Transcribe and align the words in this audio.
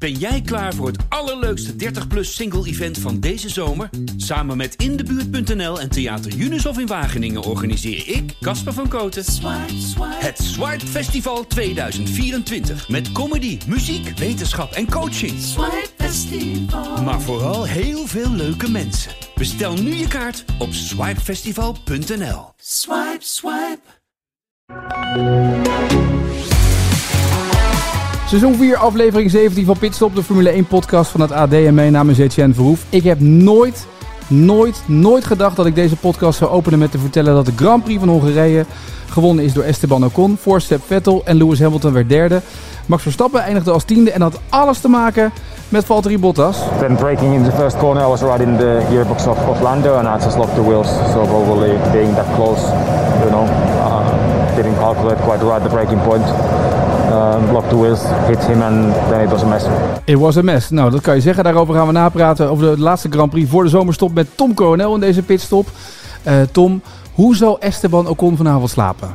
Ben 0.00 0.12
jij 0.12 0.40
klaar 0.40 0.74
voor 0.74 0.86
het 0.86 0.98
allerleukste 1.08 1.72
30-plus 1.72 2.34
single-event 2.34 2.98
van 2.98 3.20
deze 3.20 3.48
zomer? 3.48 3.90
Samen 4.16 4.56
met 4.56 4.74
Indebuurt.nl 4.74 5.80
en 5.80 5.90
Theater 5.90 6.34
Unisof 6.36 6.78
in 6.78 6.86
Wageningen 6.86 7.42
organiseer 7.42 8.08
ik, 8.08 8.34
Casper 8.40 8.72
van 8.72 8.88
Koten, 8.88 9.24
het 9.98 10.38
Swipe 10.38 10.86
Festival 10.86 11.46
2024. 11.46 12.88
Met 12.88 13.12
comedy, 13.12 13.58
muziek, 13.66 14.18
wetenschap 14.18 14.72
en 14.72 14.90
coaching. 14.90 15.32
Maar 17.04 17.20
vooral 17.20 17.64
heel 17.64 18.06
veel 18.06 18.30
leuke 18.30 18.70
mensen. 18.70 19.12
Bestel 19.34 19.74
nu 19.74 19.94
je 19.94 20.08
kaart 20.08 20.44
op 20.58 20.72
swipefestival.nl. 20.72 22.52
Swipe, 22.56 23.18
swipe. 23.18 23.80
Seizoen 28.30 28.54
4, 28.54 28.76
aflevering 28.76 29.30
17 29.30 29.64
van 29.64 29.78
Pitstop, 29.78 30.14
de 30.14 30.22
Formule 30.22 30.50
1 30.50 30.66
podcast 30.66 31.10
van 31.10 31.20
het 31.20 31.32
AD 31.32 31.52
en 31.52 31.74
mijn 31.74 31.92
naam 31.92 32.10
is 32.10 32.18
Etienne 32.18 32.54
Verhoef. 32.54 32.84
Ik 32.88 33.04
heb 33.04 33.20
nooit, 33.20 33.86
nooit, 34.26 34.82
nooit 34.86 35.24
gedacht 35.24 35.56
dat 35.56 35.66
ik 35.66 35.74
deze 35.74 35.96
podcast 35.96 36.38
zou 36.38 36.50
openen 36.50 36.78
met 36.78 36.90
te 36.90 36.98
vertellen 36.98 37.34
dat 37.34 37.46
de 37.46 37.52
Grand 37.56 37.84
Prix 37.84 37.98
van 37.98 38.08
Hongarije 38.08 38.64
gewonnen 39.06 39.44
is 39.44 39.52
door 39.52 39.64
Esteban 39.64 40.04
Ocon, 40.04 40.36
voor 40.40 40.60
Step 40.60 40.80
Vettel 40.86 41.22
en 41.24 41.36
Lewis 41.36 41.60
Hamilton 41.60 41.92
werd 41.92 42.08
derde. 42.08 42.40
Max 42.86 43.02
Verstappen 43.02 43.42
eindigde 43.42 43.70
als 43.70 43.84
tiende 43.84 44.10
en 44.10 44.22
had 44.22 44.40
alles 44.48 44.78
te 44.78 44.88
maken 44.88 45.32
met 45.68 45.84
Valtteri 45.84 46.18
Bottas. 46.18 46.58
Then 46.78 46.96
breaking 46.96 47.34
in 47.34 47.44
the 47.44 47.52
first 47.52 47.76
corner, 47.76 48.04
I 48.04 48.08
was 48.08 48.20
right 48.20 48.40
in 48.40 48.56
the 48.56 48.86
gearbox 48.90 49.26
of, 49.26 49.48
of 49.48 49.60
Lando 49.60 49.94
and 49.94 50.20
I 50.20 50.24
just 50.24 50.36
locked 50.36 50.54
the 50.54 50.62
wheels. 50.62 50.88
So 50.88 51.24
probably 51.26 51.70
being 51.92 52.14
that 52.14 52.34
close, 52.34 52.62
you 53.24 53.30
know, 53.30 53.44
uh, 53.82 54.56
didn't 54.56 54.78
calculate 54.78 55.18
quite 55.18 55.42
right 55.42 55.62
the 55.62 55.68
breaking 55.68 56.00
point. 56.00 56.24
Uh, 57.10 57.52
locked 57.52 57.70
the 57.70 57.76
wheels, 57.76 58.02
hit 58.26 58.44
him 58.44 58.62
and 58.62 58.94
then 59.08 59.20
it 59.20 59.30
was 59.30 59.42
a 59.42 59.46
mess. 59.46 59.66
It 60.04 60.16
was 60.16 60.36
a 60.36 60.42
mess. 60.42 60.70
Nou, 60.70 60.90
dat 60.90 61.00
kan 61.00 61.14
je 61.14 61.20
zeggen. 61.20 61.44
Daarover 61.44 61.74
gaan 61.74 61.86
we 61.86 61.92
napraten 61.92 62.50
over 62.50 62.76
de 62.76 62.82
laatste 62.82 63.08
Grand 63.10 63.30
Prix 63.30 63.50
voor 63.50 63.62
de 63.62 63.68
zomerstop 63.68 64.14
met 64.14 64.26
Tom 64.34 64.54
Coronel 64.54 64.94
in 64.94 65.00
deze 65.00 65.22
pitstop. 65.22 65.66
Uh, 66.26 66.34
Tom, 66.52 66.82
hoe 67.14 67.36
zal 67.36 67.60
Esteban 67.60 68.08
Ocon 68.08 68.36
vanavond 68.36 68.70
slapen? 68.70 69.08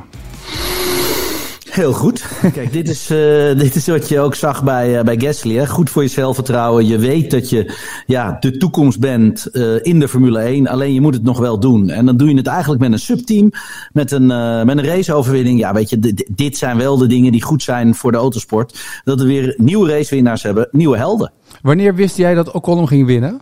Heel 1.76 1.94
goed. 1.94 2.26
Kijk, 2.54 2.74
dit 2.74 2.90
is, 2.90 3.12
uh, 3.12 3.18
dit 3.64 3.76
is 3.76 3.88
wat 3.88 4.10
je 4.10 4.20
ook 4.20 4.36
zag 4.36 4.64
bij, 4.64 4.98
uh, 4.98 5.04
bij 5.04 5.20
Gasly. 5.20 5.56
Hè? 5.56 5.68
Goed 5.68 5.90
voor 5.90 6.02
je 6.02 6.08
zelfvertrouwen. 6.08 6.86
Je 6.86 6.98
weet 6.98 7.32
dat 7.32 7.50
je 7.50 7.74
ja, 8.06 8.38
de 8.40 8.58
toekomst 8.58 9.00
bent 9.00 9.48
uh, 9.52 9.76
in 9.82 10.00
de 10.00 10.08
Formule 10.08 10.40
1. 10.40 10.68
Alleen 10.68 10.94
je 10.94 11.02
moet 11.02 11.14
het 11.14 11.24
nog 11.24 11.40
wel 11.40 11.60
doen. 11.60 11.90
En 11.90 12.06
dan 12.06 12.18
doe 12.18 12.30
je 12.30 12.36
het 12.36 12.48
eigenlijk 12.48 12.82
met 12.82 12.92
een 12.92 13.00
subteam. 13.00 13.52
Met 13.94 14.12
een, 14.12 14.26
met 14.66 14.78
een 14.78 14.86
raceoverwinning. 14.86 15.60
Ja, 15.60 15.74
weet 15.74 15.90
je, 15.90 16.26
dit, 16.28 16.58
zijn 16.58 16.78
wel 16.78 16.98
de 16.98 17.08
dingen 17.08 17.32
die 17.32 17.44
goed 17.44 17.64
zijn 17.64 17.96
voor 17.96 18.12
de 18.12 18.18
autosport. 18.18 18.80
Dat 19.04 19.20
we 19.20 19.28
weer 19.28 19.54
nieuwe 19.58 19.90
racewinnaars 19.90 20.44
hebben. 20.44 20.68
Nieuwe 20.72 20.98
helden. 20.98 21.32
Wanneer 21.62 21.96
wist 21.96 22.18
jij 22.18 22.34
dat 22.34 22.52
Ocon 22.52 22.88
ging 22.88 23.06
winnen? 23.06 23.42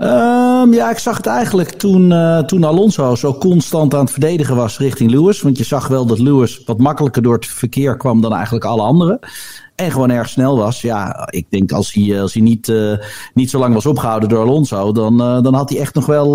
Um, 0.00 0.72
ja, 0.74 0.90
ik 0.90 0.98
zag 0.98 1.16
het 1.16 1.26
eigenlijk 1.26 1.70
toen, 1.70 2.10
uh, 2.10 2.38
toen 2.38 2.64
Alonso 2.64 3.14
zo 3.14 3.34
constant 3.34 3.94
aan 3.94 4.00
het 4.00 4.10
verdedigen 4.10 4.56
was 4.56 4.78
richting 4.78 5.10
Lewis. 5.10 5.42
Want 5.42 5.58
je 5.58 5.64
zag 5.64 5.88
wel 5.88 6.06
dat 6.06 6.18
Lewis 6.18 6.62
wat 6.66 6.78
makkelijker 6.78 7.22
door 7.22 7.34
het 7.34 7.46
verkeer 7.46 7.96
kwam 7.96 8.20
dan 8.20 8.34
eigenlijk 8.34 8.64
alle 8.64 8.82
anderen. 8.82 9.18
En 9.74 9.90
gewoon 9.90 10.10
erg 10.10 10.28
snel 10.28 10.58
was. 10.58 10.80
Ja, 10.80 11.28
ik 11.30 11.46
denk 11.50 11.72
als 11.72 11.92
hij, 11.92 12.20
als 12.20 12.32
hij 12.32 12.42
niet, 12.42 12.68
uh, 12.68 12.96
niet 13.34 13.50
zo 13.50 13.58
lang 13.58 13.74
was 13.74 13.86
opgehouden 13.86 14.28
door 14.28 14.40
Alonso, 14.40 14.92
dan, 14.92 15.16
dan 15.16 15.54
had 15.54 15.70
hij 15.70 15.78
echt 15.78 15.94
nog 15.94 16.06
wel 16.06 16.32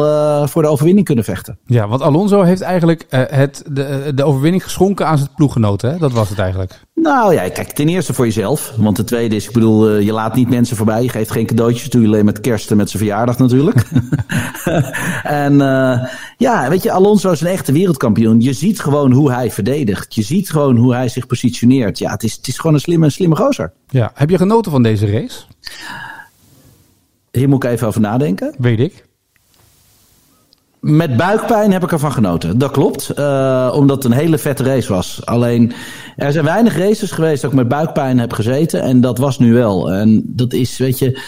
voor 0.47 0.61
de 0.61 0.67
overwinning 0.67 1.05
kunnen 1.05 1.23
vechten. 1.23 1.57
Ja, 1.65 1.87
want 1.87 2.01
Alonso 2.01 2.41
heeft 2.41 2.61
eigenlijk 2.61 3.05
het, 3.09 3.63
de, 3.71 4.11
de 4.15 4.23
overwinning 4.23 4.63
geschonken 4.63 5.07
aan 5.07 5.17
zijn 5.17 5.29
ploeggenoten. 5.35 5.91
Hè? 5.91 5.97
Dat 5.97 6.11
was 6.11 6.29
het 6.29 6.39
eigenlijk. 6.39 6.79
Nou 6.93 7.33
ja, 7.33 7.49
kijk, 7.49 7.71
ten 7.71 7.89
eerste 7.89 8.13
voor 8.13 8.25
jezelf. 8.25 8.73
Want 8.77 8.95
ten 8.95 9.05
tweede 9.05 9.35
is, 9.35 9.47
ik 9.47 9.53
bedoel, 9.53 9.95
je 9.95 10.11
laat 10.11 10.35
niet 10.35 10.49
mensen 10.49 10.77
voorbij. 10.77 11.03
Je 11.03 11.09
geeft 11.09 11.31
geen 11.31 11.45
cadeautjes. 11.45 11.89
Doe 11.89 12.01
je 12.01 12.07
alleen 12.07 12.25
met 12.25 12.39
kerst 12.39 12.71
en 12.71 12.77
met 12.77 12.89
zijn 12.89 13.03
verjaardag 13.03 13.37
natuurlijk. 13.37 13.85
en 15.23 15.57
ja, 16.37 16.69
weet 16.69 16.83
je, 16.83 16.91
Alonso 16.91 17.31
is 17.31 17.41
een 17.41 17.47
echte 17.47 17.71
wereldkampioen. 17.71 18.41
Je 18.41 18.53
ziet 18.53 18.79
gewoon 18.79 19.11
hoe 19.11 19.31
hij 19.31 19.51
verdedigt. 19.51 20.15
Je 20.15 20.21
ziet 20.21 20.49
gewoon 20.49 20.75
hoe 20.75 20.93
hij 20.93 21.09
zich 21.09 21.27
positioneert. 21.27 21.97
Ja, 21.97 22.11
het 22.11 22.23
is, 22.23 22.33
het 22.33 22.47
is 22.47 22.57
gewoon 22.57 22.73
een 22.73 22.81
slimme, 22.81 23.09
slimme 23.09 23.35
gozer. 23.35 23.73
Ja, 23.89 24.11
heb 24.13 24.29
je 24.29 24.37
genoten 24.37 24.71
van 24.71 24.83
deze 24.83 25.11
race? 25.11 25.43
Hier 27.31 27.49
moet 27.49 27.63
ik 27.63 27.69
even 27.69 27.87
over 27.87 28.01
nadenken. 28.01 28.55
Weet 28.57 28.79
ik. 28.79 29.05
Met 30.83 31.17
buikpijn 31.17 31.71
heb 31.71 31.83
ik 31.83 31.91
ervan 31.91 32.11
genoten. 32.11 32.57
Dat 32.57 32.71
klopt. 32.71 33.11
Uh, 33.19 33.73
omdat 33.75 34.03
het 34.03 34.05
een 34.05 34.19
hele 34.19 34.37
vette 34.37 34.63
race 34.63 34.93
was. 34.93 35.21
Alleen, 35.25 35.71
er 36.15 36.31
zijn 36.31 36.45
weinig 36.45 36.77
races 36.77 37.11
geweest 37.11 37.41
dat 37.41 37.51
ik 37.51 37.57
met 37.57 37.67
buikpijn 37.67 38.19
heb 38.19 38.33
gezeten. 38.33 38.81
En 38.81 39.01
dat 39.01 39.17
was 39.17 39.39
nu 39.39 39.53
wel. 39.53 39.91
En 39.91 40.23
dat 40.25 40.53
is, 40.53 40.77
weet 40.77 40.99
je. 40.99 41.21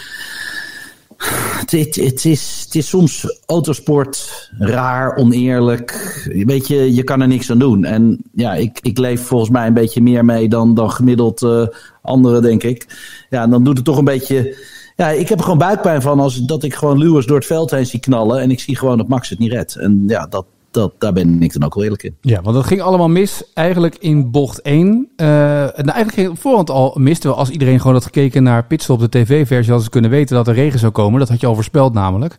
Het, 1.66 2.26
is, 2.26 2.68
soms 2.72 3.42
autosport 3.46 4.50
raar, 4.60 5.16
oneerlijk. 5.16 6.22
Weet 6.46 6.68
je, 6.68 6.96
je 6.96 7.04
kan 7.04 7.22
er 7.22 7.28
niks 7.28 7.52
aan 7.52 7.60
doen. 7.60 7.84
En 7.84 8.24
ja, 8.34 8.54
ik, 8.54 8.80
ik 8.82 8.98
leef 8.98 9.22
volgens 9.22 9.50
mij 9.50 9.68
een 9.68 9.74
beetje 9.74 10.02
meer 10.02 10.26
mee 10.26 10.50
dan, 10.50 10.74
dan 10.74 10.92
gemiddeld 10.92 11.42
uh, 11.42 11.68
anderen, 12.02 12.42
denk 12.42 12.64
ik. 12.64 12.88
Ja, 13.30 13.48
dan 13.48 13.64
doet 13.64 13.76
het 13.76 13.86
toch 13.86 13.98
een 13.98 14.04
beetje. 14.04 14.56
Ja, 14.96 15.10
ik 15.10 15.30
heb 15.30 15.38
er 15.38 15.44
gewoon 15.44 15.60
buikpijn 15.60 16.02
van 16.02 16.20
als 16.20 16.46
dat 16.46 16.64
ik 16.64 16.74
gewoon 16.74 16.98
Lewis 16.98 17.26
door 17.26 17.38
het 17.38 17.46
veld 17.46 17.72
heen 17.72 17.86
zie 17.86 18.00
knallen. 18.00 18.42
En 18.42 18.52
ik 18.52 18.60
zie 18.60 18.78
gewoon 18.78 18.98
dat 18.98 19.08
Max 19.08 19.30
het 19.30 19.40
niet 19.40 19.52
redt. 19.52 19.76
En 19.76 20.04
ja, 20.08 20.28
dat, 20.28 20.46
dat, 20.76 20.94
daar 21.00 21.14
ben 21.14 21.42
ik 21.42 21.54
dan 21.54 21.64
ook 21.64 21.74
wel 21.74 21.84
eerlijk 21.84 22.04
in. 22.04 22.16
Ja, 22.22 22.42
want 22.42 22.56
dat 22.56 22.66
ging 22.66 22.82
allemaal 22.82 23.10
mis 23.10 23.44
eigenlijk 23.54 23.96
in 24.00 24.32
bocht 24.32 24.62
1. 24.62 25.10
Uh, 25.18 25.28
nou, 25.28 25.72
eigenlijk 25.76 26.14
ging 26.14 26.30
het 26.30 26.40
voorhand 26.40 26.70
al 26.70 26.98
mis. 27.00 27.20
Terwijl 27.20 27.40
als 27.40 27.50
iedereen 27.50 27.80
gewoon 27.80 27.94
had 27.94 28.04
gekeken 28.04 28.44
naar 28.44 28.66
Pitstop, 28.66 29.00
de 29.00 29.10
tv-versie, 29.10 29.66
hadden 29.66 29.84
ze 29.84 29.90
kunnen 29.90 30.10
weten 30.10 30.36
dat 30.36 30.48
er 30.48 30.54
regen 30.54 30.80
zou 30.80 30.92
komen. 30.92 31.20
Dat 31.20 31.30
had 31.30 31.40
je 31.40 31.48
al 31.48 31.56
voorspeld 31.56 31.94
namelijk. 31.94 32.36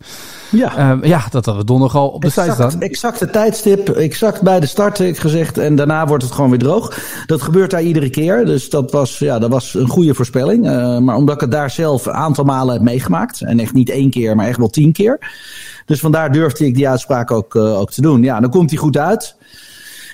Ja, 0.50 0.94
uh, 0.94 1.08
ja 1.08 1.24
dat 1.30 1.44
hadden 1.44 1.56
we 1.56 1.64
donderdag 1.64 1.96
al 1.96 2.08
op 2.08 2.20
de 2.20 2.26
exact, 2.26 2.50
site 2.50 2.68
staan. 2.68 2.80
Exact 2.80 3.18
de 3.18 3.30
tijdstip, 3.30 3.88
exact 3.88 4.42
bij 4.42 4.60
de 4.60 4.66
start 4.66 4.98
ik 4.98 5.18
gezegd. 5.18 5.58
En 5.58 5.76
daarna 5.76 6.06
wordt 6.06 6.22
het 6.22 6.32
gewoon 6.32 6.50
weer 6.50 6.58
droog. 6.58 6.98
Dat 7.26 7.42
gebeurt 7.42 7.70
daar 7.70 7.82
iedere 7.82 8.10
keer. 8.10 8.44
Dus 8.44 8.70
dat 8.70 8.92
was, 8.92 9.18
ja, 9.18 9.38
dat 9.38 9.50
was 9.50 9.74
een 9.74 9.88
goede 9.88 10.14
voorspelling. 10.14 10.66
Uh, 10.66 10.98
maar 10.98 11.16
omdat 11.16 11.34
ik 11.34 11.40
het 11.40 11.50
daar 11.50 11.70
zelf 11.70 12.06
een 12.06 12.12
aantal 12.12 12.44
malen 12.44 12.74
heb 12.74 12.82
meegemaakt. 12.82 13.40
En 13.40 13.60
echt 13.60 13.72
niet 13.72 13.90
één 13.90 14.10
keer, 14.10 14.36
maar 14.36 14.46
echt 14.46 14.58
wel 14.58 14.70
tien 14.70 14.92
keer. 14.92 15.18
Dus 15.86 16.00
vandaar 16.00 16.32
durfde 16.32 16.66
ik 16.66 16.74
die 16.74 16.88
uitspraak 16.88 17.30
ook, 17.30 17.56
ook 17.56 17.90
te 17.90 18.00
doen. 18.00 18.22
Ja, 18.26 18.40
dan 18.40 18.50
komt 18.50 18.70
hij 18.70 18.78
goed 18.78 18.96
uit. 18.96 19.36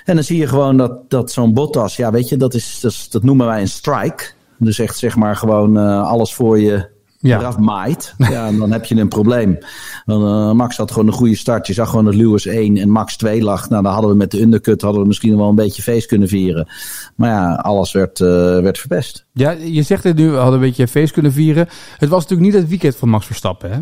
En 0.05 0.15
dan 0.15 0.23
zie 0.23 0.37
je 0.37 0.47
gewoon 0.47 0.77
dat, 0.77 1.09
dat 1.09 1.31
zo'n 1.31 1.53
Bottas, 1.53 1.95
ja, 1.95 2.11
weet 2.11 2.29
je, 2.29 2.37
dat, 2.37 2.53
is, 2.53 2.79
dat, 2.79 2.91
is, 2.91 3.09
dat 3.09 3.23
noemen 3.23 3.47
wij 3.47 3.61
een 3.61 3.67
strike. 3.67 4.23
Dus 4.57 4.79
echt 4.79 4.97
zeg 4.97 5.15
maar 5.15 5.35
gewoon 5.35 5.77
uh, 5.77 6.07
alles 6.07 6.33
voor 6.33 6.59
je 6.59 6.89
ja. 7.19 7.39
eraf 7.39 7.57
maait. 7.57 8.13
Ja, 8.17 8.47
en 8.47 8.57
dan 8.57 8.71
heb 8.71 8.85
je 8.85 8.95
een 8.95 9.07
probleem. 9.07 9.57
Dan, 10.05 10.49
uh, 10.49 10.51
Max 10.51 10.77
had 10.77 10.91
gewoon 10.91 11.07
een 11.07 11.13
goede 11.13 11.35
start. 11.35 11.67
Je 11.67 11.73
zag 11.73 11.89
gewoon 11.89 12.05
dat 12.05 12.15
Lewis 12.15 12.45
1 12.45 12.77
en 12.77 12.89
Max 12.89 13.17
2 13.17 13.43
lag. 13.43 13.69
Nou, 13.69 13.83
dan 13.83 13.91
hadden 13.91 14.11
we 14.11 14.17
met 14.17 14.31
de 14.31 14.41
undercut 14.41 14.81
hadden 14.81 15.01
we 15.01 15.07
misschien 15.07 15.37
wel 15.37 15.49
een 15.49 15.55
beetje 15.55 15.81
feest 15.81 16.07
kunnen 16.07 16.27
vieren. 16.27 16.67
Maar 17.15 17.29
ja, 17.29 17.55
alles 17.55 17.91
werd, 17.91 18.19
uh, 18.19 18.27
werd 18.59 18.77
verpest. 18.79 19.25
Ja, 19.33 19.51
je 19.51 19.81
zegt 19.81 20.03
het 20.03 20.15
nu, 20.15 20.29
we 20.29 20.37
hadden 20.37 20.53
een 20.53 20.65
beetje 20.65 20.87
feest 20.87 21.13
kunnen 21.13 21.31
vieren. 21.31 21.67
Het 21.97 22.09
was 22.09 22.21
natuurlijk 22.21 22.51
niet 22.51 22.61
het 22.61 22.69
weekend 22.69 22.95
van 22.95 23.09
Max 23.09 23.25
Verstappen, 23.25 23.71
hè? 23.71 23.79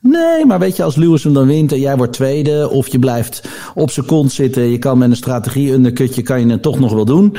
Nee, 0.00 0.46
maar 0.46 0.58
weet 0.58 0.76
je, 0.76 0.82
als 0.82 0.96
Lewis 0.96 1.24
hem 1.24 1.34
dan 1.34 1.46
wint 1.46 1.72
en 1.72 1.80
jij 1.80 1.96
wordt 1.96 2.12
tweede, 2.12 2.68
of 2.70 2.88
je 2.88 2.98
blijft 2.98 3.48
op 3.74 3.90
zijn 3.90 4.06
kont 4.06 4.32
zitten, 4.32 4.62
je 4.62 4.78
kan 4.78 4.98
met 4.98 5.10
een 5.10 5.16
strategie 5.16 5.72
undercutje, 5.72 6.22
kan 6.22 6.40
je 6.40 6.52
het 6.52 6.62
toch 6.62 6.78
nog 6.78 6.92
wel 6.92 7.04
doen. 7.04 7.36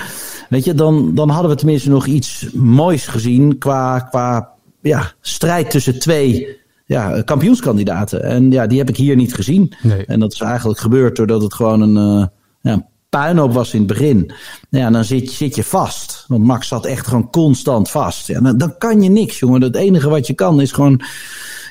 Weet 0.50 0.66
je, 0.66 0.74
dan, 0.74 1.16
dan 1.16 1.30
hadden 1.30 1.52
we 1.52 1.58
tenminste 1.58 1.90
nog 1.90 2.06
iets 2.06 2.48
moois 2.54 3.08
gezien 3.08 3.58
qua, 3.58 4.00
qua 4.00 4.50
ja, 4.82 5.12
strijd 5.22 5.72
tussen 5.72 6.00
twee 6.00 6.58
ja, 6.86 7.22
kampioenskandidaten. 7.22 8.24
En 8.24 8.52
ja, 8.52 8.68
die 8.68 8.78
heb 8.78 8.90
ik 8.90 8.98
hier 8.98 9.16
niet 9.16 9.34
gezien. 9.34 9.74
Nee. 9.82 10.06
En 10.06 10.20
dat 10.20 10.34
is 10.34 10.40
eigenlijk 10.40 10.80
gebeurd 10.80 11.16
doordat 11.16 11.42
het 11.42 11.54
gewoon 11.54 11.82
een, 11.82 12.20
uh, 12.20 12.26
ja, 12.62 12.88
puinhoop 13.10 13.54
was 13.54 13.74
in 13.74 13.80
het 13.80 13.88
begin. 13.88 14.32
Ja, 14.70 14.90
dan 14.90 15.04
zit, 15.04 15.32
zit 15.32 15.56
je 15.56 15.64
vast. 15.64 16.15
Want 16.28 16.44
Max 16.44 16.68
zat 16.68 16.86
echt 16.86 17.08
gewoon 17.08 17.30
constant 17.30 17.90
vast. 17.90 18.28
Ja, 18.28 18.42
dan, 18.42 18.58
dan 18.58 18.78
kan 18.78 19.02
je 19.02 19.10
niks, 19.10 19.40
jongen. 19.40 19.62
Het 19.62 19.76
enige 19.76 20.10
wat 20.10 20.28
je 20.28 20.34
kan 20.34 20.62
is 20.62 20.72
gewoon 20.72 21.02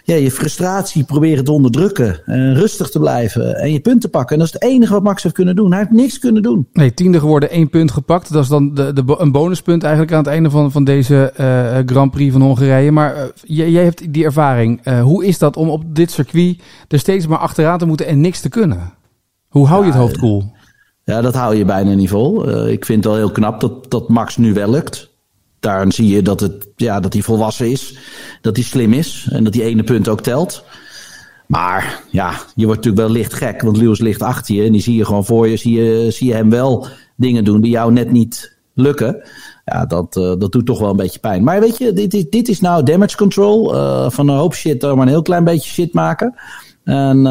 ja, 0.04 0.14
je 0.14 0.30
frustratie 0.30 1.04
proberen 1.04 1.44
te 1.44 1.52
onderdrukken. 1.52 2.20
Uh, 2.26 2.52
rustig 2.52 2.90
te 2.90 2.98
blijven 2.98 3.56
en 3.56 3.72
je 3.72 3.80
punten 3.80 4.10
pakken. 4.10 4.32
En 4.32 4.38
dat 4.38 4.46
is 4.46 4.52
het 4.52 4.62
enige 4.62 4.92
wat 4.92 5.02
Max 5.02 5.22
heeft 5.22 5.34
kunnen 5.34 5.56
doen. 5.56 5.70
Hij 5.70 5.78
heeft 5.78 5.90
niks 5.90 6.18
kunnen 6.18 6.42
doen. 6.42 6.68
Nee, 6.72 6.94
tiende 6.94 7.18
geworden, 7.18 7.50
één 7.50 7.70
punt 7.70 7.90
gepakt. 7.90 8.32
Dat 8.32 8.42
is 8.42 8.48
dan 8.48 8.74
de, 8.74 8.92
de, 8.92 9.14
een 9.18 9.32
bonuspunt 9.32 9.82
eigenlijk 9.82 10.12
aan 10.12 10.18
het 10.18 10.32
einde 10.32 10.50
van, 10.50 10.72
van 10.72 10.84
deze 10.84 11.32
uh, 11.40 11.78
Grand 11.86 12.10
Prix 12.10 12.32
van 12.32 12.42
Hongarije. 12.42 12.92
Maar 12.92 13.16
uh, 13.16 13.22
jij, 13.44 13.70
jij 13.70 13.84
hebt 13.84 14.12
die 14.12 14.24
ervaring. 14.24 15.00
hoe 15.00 15.26
is 15.26 15.38
dat 15.38 15.56
om 15.56 15.68
op 15.68 15.94
dit 15.94 16.10
circuit 16.10 16.62
er 16.88 16.98
steeds 16.98 17.26
maar 17.26 17.38
achteraan 17.38 17.78
te 17.78 17.86
moeten 17.86 18.06
en 18.06 18.20
niks 18.20 18.40
te 18.40 18.48
kunnen? 18.48 18.92
Hoe 19.48 19.66
hou 19.66 19.80
je 19.80 19.90
het 19.90 19.98
hoofd 19.98 20.18
koel? 20.18 20.38
Cool? 20.38 20.52
Ja, 21.04 21.20
dat 21.20 21.34
hou 21.34 21.56
je 21.56 21.64
bijna 21.64 21.94
niet 21.94 22.08
vol. 22.08 22.48
ik 22.68 22.84
vind 22.84 23.04
het 23.04 23.12
wel 23.12 23.22
heel 23.22 23.32
knap 23.32 23.60
dat, 23.60 23.90
dat 23.90 24.08
Max 24.08 24.36
nu 24.36 24.54
wel 24.54 24.70
lukt 24.70 25.12
daarin 25.64 25.92
zie 25.92 26.08
je 26.08 26.22
dat, 26.22 26.40
het, 26.40 26.68
ja, 26.76 27.00
dat 27.00 27.12
hij 27.12 27.22
volwassen 27.22 27.70
is. 27.70 27.98
Dat 28.40 28.56
hij 28.56 28.64
slim 28.64 28.92
is. 28.92 29.28
En 29.30 29.44
dat 29.44 29.52
die 29.52 29.62
ene 29.62 29.84
punt 29.84 30.08
ook 30.08 30.20
telt. 30.20 30.64
Maar 31.46 32.02
ja, 32.10 32.30
je 32.54 32.66
wordt 32.66 32.84
natuurlijk 32.84 33.06
wel 33.06 33.16
licht 33.16 33.34
gek. 33.34 33.62
Want 33.62 33.76
Lewis 33.76 34.00
ligt 34.00 34.22
achter 34.22 34.54
je. 34.54 34.64
En 34.64 34.72
die 34.72 34.82
zie 34.82 34.96
je 34.96 35.04
gewoon 35.04 35.24
voor 35.24 35.48
je. 35.48 35.56
Zie 35.56 35.82
je, 35.82 36.10
zie 36.10 36.28
je 36.28 36.34
hem 36.34 36.50
wel 36.50 36.86
dingen 37.16 37.44
doen 37.44 37.60
die 37.60 37.70
jou 37.70 37.92
net 37.92 38.10
niet 38.10 38.56
lukken. 38.74 39.28
Ja, 39.64 39.86
dat, 39.86 40.12
dat 40.12 40.52
doet 40.52 40.66
toch 40.66 40.78
wel 40.78 40.90
een 40.90 40.96
beetje 40.96 41.18
pijn. 41.18 41.44
Maar 41.44 41.60
weet 41.60 41.78
je, 41.78 41.92
dit 41.92 42.14
is, 42.14 42.28
dit 42.30 42.48
is 42.48 42.60
nou 42.60 42.82
damage 42.82 43.16
control. 43.16 43.68
van 44.10 44.28
een 44.28 44.36
hoop 44.36 44.54
shit 44.54 44.82
maar 44.82 44.92
een 44.92 45.08
heel 45.08 45.22
klein 45.22 45.44
beetje 45.44 45.70
shit 45.70 45.92
maken. 45.92 46.34
En 46.84 47.26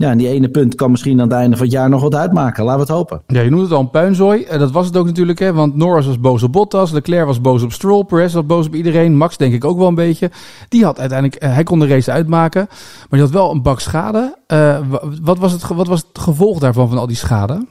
ja, 0.00 0.10
en 0.10 0.18
die 0.18 0.28
ene 0.28 0.48
punt 0.48 0.74
kan 0.74 0.90
misschien 0.90 1.20
aan 1.20 1.28
het 1.28 1.36
einde 1.36 1.56
van 1.56 1.64
het 1.64 1.74
jaar 1.74 1.88
nog 1.88 2.02
wat 2.02 2.14
uitmaken. 2.14 2.64
Laten 2.64 2.80
we 2.80 2.86
het 2.86 2.96
hopen. 2.96 3.22
Ja, 3.26 3.40
je 3.40 3.50
noemt 3.50 3.62
het 3.62 3.72
al 3.72 3.80
een 3.80 3.90
puinzooi. 3.90 4.46
Uh, 4.52 4.58
dat 4.58 4.70
was 4.70 4.86
het 4.86 4.96
ook 4.96 5.06
natuurlijk, 5.06 5.38
hè? 5.38 5.52
want 5.52 5.76
Norris 5.76 6.06
was 6.06 6.20
boos 6.20 6.42
op 6.42 6.52
Bottas, 6.52 6.90
Leclerc 6.90 7.26
was 7.26 7.40
boos 7.40 7.62
op 7.62 7.72
Stroll, 7.72 8.04
Perez 8.04 8.34
was 8.34 8.46
boos 8.46 8.66
op 8.66 8.74
iedereen, 8.74 9.16
Max 9.16 9.36
denk 9.36 9.54
ik 9.54 9.64
ook 9.64 9.78
wel 9.78 9.88
een 9.88 9.94
beetje. 9.94 10.30
Die 10.68 10.84
had 10.84 10.98
uiteindelijk, 10.98 11.44
uh, 11.44 11.54
hij 11.54 11.62
kon 11.62 11.78
de 11.78 11.86
race 11.86 12.12
uitmaken, 12.12 12.66
maar 12.68 13.08
die 13.10 13.20
had 13.20 13.30
wel 13.30 13.50
een 13.50 13.62
bak 13.62 13.80
schade. 13.80 14.36
Uh, 14.52 14.78
wat, 15.22 15.38
was 15.38 15.52
het, 15.52 15.66
wat 15.66 15.86
was 15.86 16.04
het 16.08 16.18
gevolg 16.18 16.58
daarvan, 16.58 16.88
van 16.88 16.98
al 16.98 17.06
die 17.06 17.16
schade? 17.16 17.66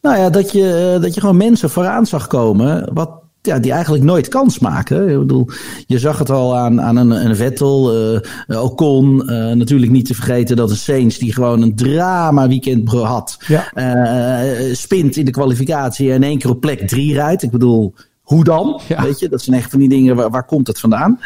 Nou 0.00 0.18
ja, 0.18 0.30
dat 0.30 0.52
je, 0.52 0.98
dat 1.00 1.14
je 1.14 1.20
gewoon 1.20 1.36
mensen 1.36 1.70
vooraan 1.70 2.06
zag 2.06 2.26
komen, 2.26 2.90
wat 2.92 3.10
ja, 3.46 3.58
die 3.58 3.72
eigenlijk 3.72 4.04
nooit 4.04 4.28
kans 4.28 4.58
maken. 4.58 5.08
Ik 5.08 5.18
bedoel, 5.18 5.48
je 5.86 5.98
zag 5.98 6.18
het 6.18 6.30
al 6.30 6.56
aan, 6.56 6.80
aan 6.80 6.96
een, 6.96 7.10
een 7.10 7.36
Vettel, 7.36 8.12
uh, 8.46 8.62
Ocon. 8.62 9.22
Uh, 9.26 9.52
natuurlijk 9.52 9.92
niet 9.92 10.06
te 10.06 10.14
vergeten 10.14 10.56
dat 10.56 10.68
de 10.68 10.74
Saints, 10.74 11.18
die 11.18 11.32
gewoon 11.32 11.62
een 11.62 11.76
drama 11.76 12.48
weekend 12.48 12.90
had, 12.90 13.38
ja. 13.46 13.70
uh, 13.74 14.74
spint 14.74 15.16
in 15.16 15.24
de 15.24 15.30
kwalificatie 15.30 16.08
en 16.08 16.14
in 16.14 16.22
één 16.22 16.38
keer 16.38 16.50
op 16.50 16.60
plek 16.60 16.88
drie 16.88 17.14
rijdt. 17.14 17.42
Ik 17.42 17.50
bedoel, 17.50 17.94
hoe 18.24 18.44
dan? 18.44 18.80
Weet 18.88 19.18
je, 19.18 19.28
dat 19.28 19.42
zijn 19.42 19.56
echt 19.56 19.70
van 19.70 19.78
die 19.78 19.88
dingen, 19.88 20.16
waar, 20.16 20.30
waar 20.30 20.44
komt 20.44 20.66
het 20.66 20.80
vandaan? 20.80 21.20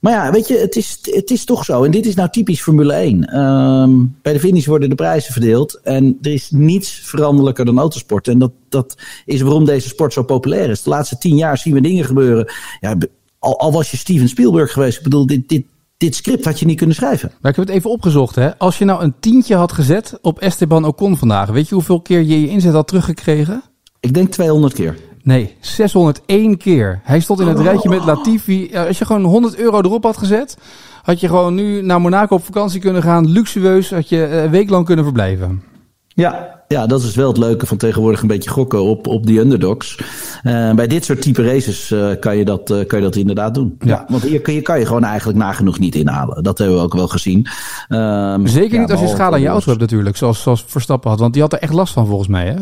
Maar 0.00 0.12
ja, 0.12 0.32
weet 0.32 0.48
je, 0.48 0.58
het 0.58 0.76
is, 0.76 0.98
het 1.02 1.30
is 1.30 1.44
toch 1.44 1.64
zo. 1.64 1.84
En 1.84 1.90
dit 1.90 2.06
is 2.06 2.14
nou 2.14 2.28
typisch 2.30 2.62
Formule 2.62 2.92
1. 2.92 3.14
Um, 3.14 3.24
ehm, 3.28 4.06
bij 4.22 4.32
de 4.32 4.40
finish 4.40 4.66
worden 4.66 4.88
de 4.88 4.94
prijzen 4.94 5.32
verdeeld. 5.32 5.80
En 5.82 6.18
er 6.22 6.32
is 6.32 6.50
niets 6.50 6.90
veranderlijker 6.90 7.64
dan 7.64 7.78
autosport. 7.78 8.28
En 8.28 8.38
dat, 8.38 8.52
dat 8.68 8.96
is 9.24 9.40
waarom 9.40 9.64
deze 9.64 9.88
sport 9.88 10.12
zo 10.12 10.22
populair 10.22 10.70
is. 10.70 10.82
De 10.82 10.90
laatste 10.90 11.18
tien 11.18 11.36
jaar 11.36 11.58
zien 11.58 11.74
we 11.74 11.80
dingen 11.80 12.04
gebeuren. 12.04 12.52
Ja, 12.80 12.96
al, 13.38 13.58
al 13.58 13.72
was 13.72 13.90
je 13.90 13.96
Steven 13.96 14.28
Spielberg 14.28 14.72
geweest. 14.72 14.96
Ik 14.96 15.02
bedoel, 15.02 15.26
dit, 15.26 15.48
dit, 15.48 15.64
dit 15.96 16.14
script 16.14 16.44
had 16.44 16.58
je 16.58 16.66
niet 16.66 16.78
kunnen 16.78 16.96
schrijven. 16.96 17.32
Maar 17.40 17.50
ik 17.50 17.56
heb 17.56 17.66
het 17.66 17.76
even 17.76 17.90
opgezocht. 17.90 18.34
Hè? 18.34 18.58
Als 18.58 18.78
je 18.78 18.84
nou 18.84 19.02
een 19.02 19.14
tientje 19.20 19.54
had 19.54 19.72
gezet 19.72 20.18
op 20.22 20.38
Esteban 20.38 20.84
Ocon 20.84 21.16
vandaag. 21.16 21.50
Weet 21.50 21.68
je 21.68 21.74
hoeveel 21.74 22.00
keer 22.00 22.20
je 22.20 22.40
je 22.40 22.48
inzet 22.48 22.72
had 22.72 22.88
teruggekregen? 22.88 23.62
Ik 24.00 24.14
denk 24.14 24.30
200 24.30 24.74
keer. 24.74 24.96
Nee, 25.22 25.54
601 25.60 26.56
keer. 26.56 27.00
Hij 27.02 27.20
stond 27.20 27.40
in 27.40 27.46
het 27.46 27.60
rijtje 27.60 27.88
met 27.88 28.04
Latifi. 28.04 28.76
Als 28.76 28.98
je 28.98 29.04
gewoon 29.04 29.24
100 29.24 29.56
euro 29.56 29.78
erop 29.78 30.02
had 30.02 30.16
gezet, 30.16 30.56
had 31.02 31.20
je 31.20 31.28
gewoon 31.28 31.54
nu 31.54 31.82
naar 31.82 32.00
Monaco 32.00 32.34
op 32.34 32.44
vakantie 32.44 32.80
kunnen 32.80 33.02
gaan. 33.02 33.30
Luxueus, 33.30 33.90
had 33.90 34.08
je 34.08 34.26
een 34.26 34.50
week 34.50 34.70
lang 34.70 34.84
kunnen 34.84 35.04
verblijven. 35.04 35.62
Ja, 36.08 36.62
ja, 36.68 36.86
dat 36.86 37.02
is 37.02 37.14
wel 37.14 37.28
het 37.28 37.36
leuke 37.36 37.66
van 37.66 37.76
tegenwoordig 37.76 38.22
een 38.22 38.28
beetje 38.28 38.50
gokken 38.50 38.82
op, 38.82 39.06
op 39.06 39.26
die 39.26 39.40
underdogs. 39.40 39.98
Uh, 40.42 40.72
bij 40.74 40.86
dit 40.86 41.04
soort 41.04 41.22
type 41.22 41.42
races 41.42 41.90
uh, 41.90 42.10
kan, 42.20 42.36
je 42.36 42.44
dat, 42.44 42.70
uh, 42.70 42.86
kan 42.86 42.98
je 42.98 43.04
dat 43.04 43.16
inderdaad 43.16 43.54
doen. 43.54 43.76
Ja. 43.78 44.04
Want 44.08 44.22
hier, 44.22 44.40
hier 44.44 44.62
kan 44.62 44.78
je 44.78 44.86
gewoon 44.86 45.04
eigenlijk 45.04 45.38
nagenoeg 45.38 45.78
niet 45.78 45.94
inhalen. 45.94 46.42
Dat 46.42 46.58
hebben 46.58 46.76
we 46.76 46.82
ook 46.82 46.94
wel 46.94 47.08
gezien. 47.08 47.46
Um, 47.88 48.46
Zeker 48.46 48.78
niet 48.78 48.90
als 48.90 49.00
je 49.00 49.08
schade 49.08 49.34
aan 49.34 49.40
je 49.40 49.48
auto 49.48 49.68
hebt 49.68 49.80
natuurlijk, 49.80 50.16
zoals, 50.16 50.42
zoals 50.42 50.64
Verstappen 50.66 51.10
had. 51.10 51.20
Want 51.20 51.32
die 51.32 51.42
had 51.42 51.52
er 51.52 51.58
echt 51.58 51.72
last 51.72 51.92
van 51.92 52.06
volgens 52.06 52.28
mij, 52.28 52.46
hè? 52.46 52.56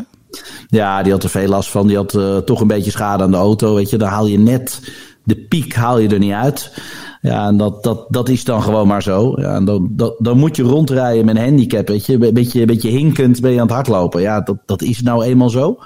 Ja, 0.68 1.02
die 1.02 1.12
had 1.12 1.22
er 1.22 1.30
veel 1.30 1.48
last 1.48 1.70
van. 1.70 1.86
Die 1.86 1.96
had 1.96 2.14
uh, 2.14 2.36
toch 2.36 2.60
een 2.60 2.66
beetje 2.66 2.90
schade 2.90 3.22
aan 3.22 3.30
de 3.30 3.36
auto. 3.36 3.74
Weet 3.74 3.90
je, 3.90 3.96
dan 3.96 4.08
haal 4.08 4.26
je 4.26 4.38
net 4.38 4.92
de 5.24 5.36
piek 5.36 5.74
haal 5.74 5.98
je 5.98 6.08
er 6.08 6.18
niet 6.18 6.32
uit. 6.32 6.72
Ja, 7.20 7.46
en 7.46 7.56
dat, 7.56 7.82
dat, 7.82 8.06
dat 8.08 8.28
is 8.28 8.44
dan 8.44 8.62
gewoon 8.62 8.86
maar 8.86 9.02
zo. 9.02 9.32
Ja, 9.36 9.54
en 9.54 9.64
dan, 9.64 9.90
dan 10.18 10.38
moet 10.38 10.56
je 10.56 10.62
rondrijden 10.62 11.24
met 11.24 11.36
een 11.36 11.42
handicap. 11.42 11.88
Weet 11.88 12.06
je, 12.06 12.12
een 12.12 12.34
beetje, 12.34 12.64
beetje 12.64 12.88
hinkend 12.88 13.40
ben 13.40 13.50
je 13.50 13.60
aan 13.60 13.66
het 13.66 13.74
hardlopen. 13.74 14.20
Ja, 14.20 14.40
dat, 14.40 14.56
dat 14.66 14.82
is 14.82 15.02
nou 15.02 15.24
eenmaal 15.24 15.50
zo. 15.50 15.78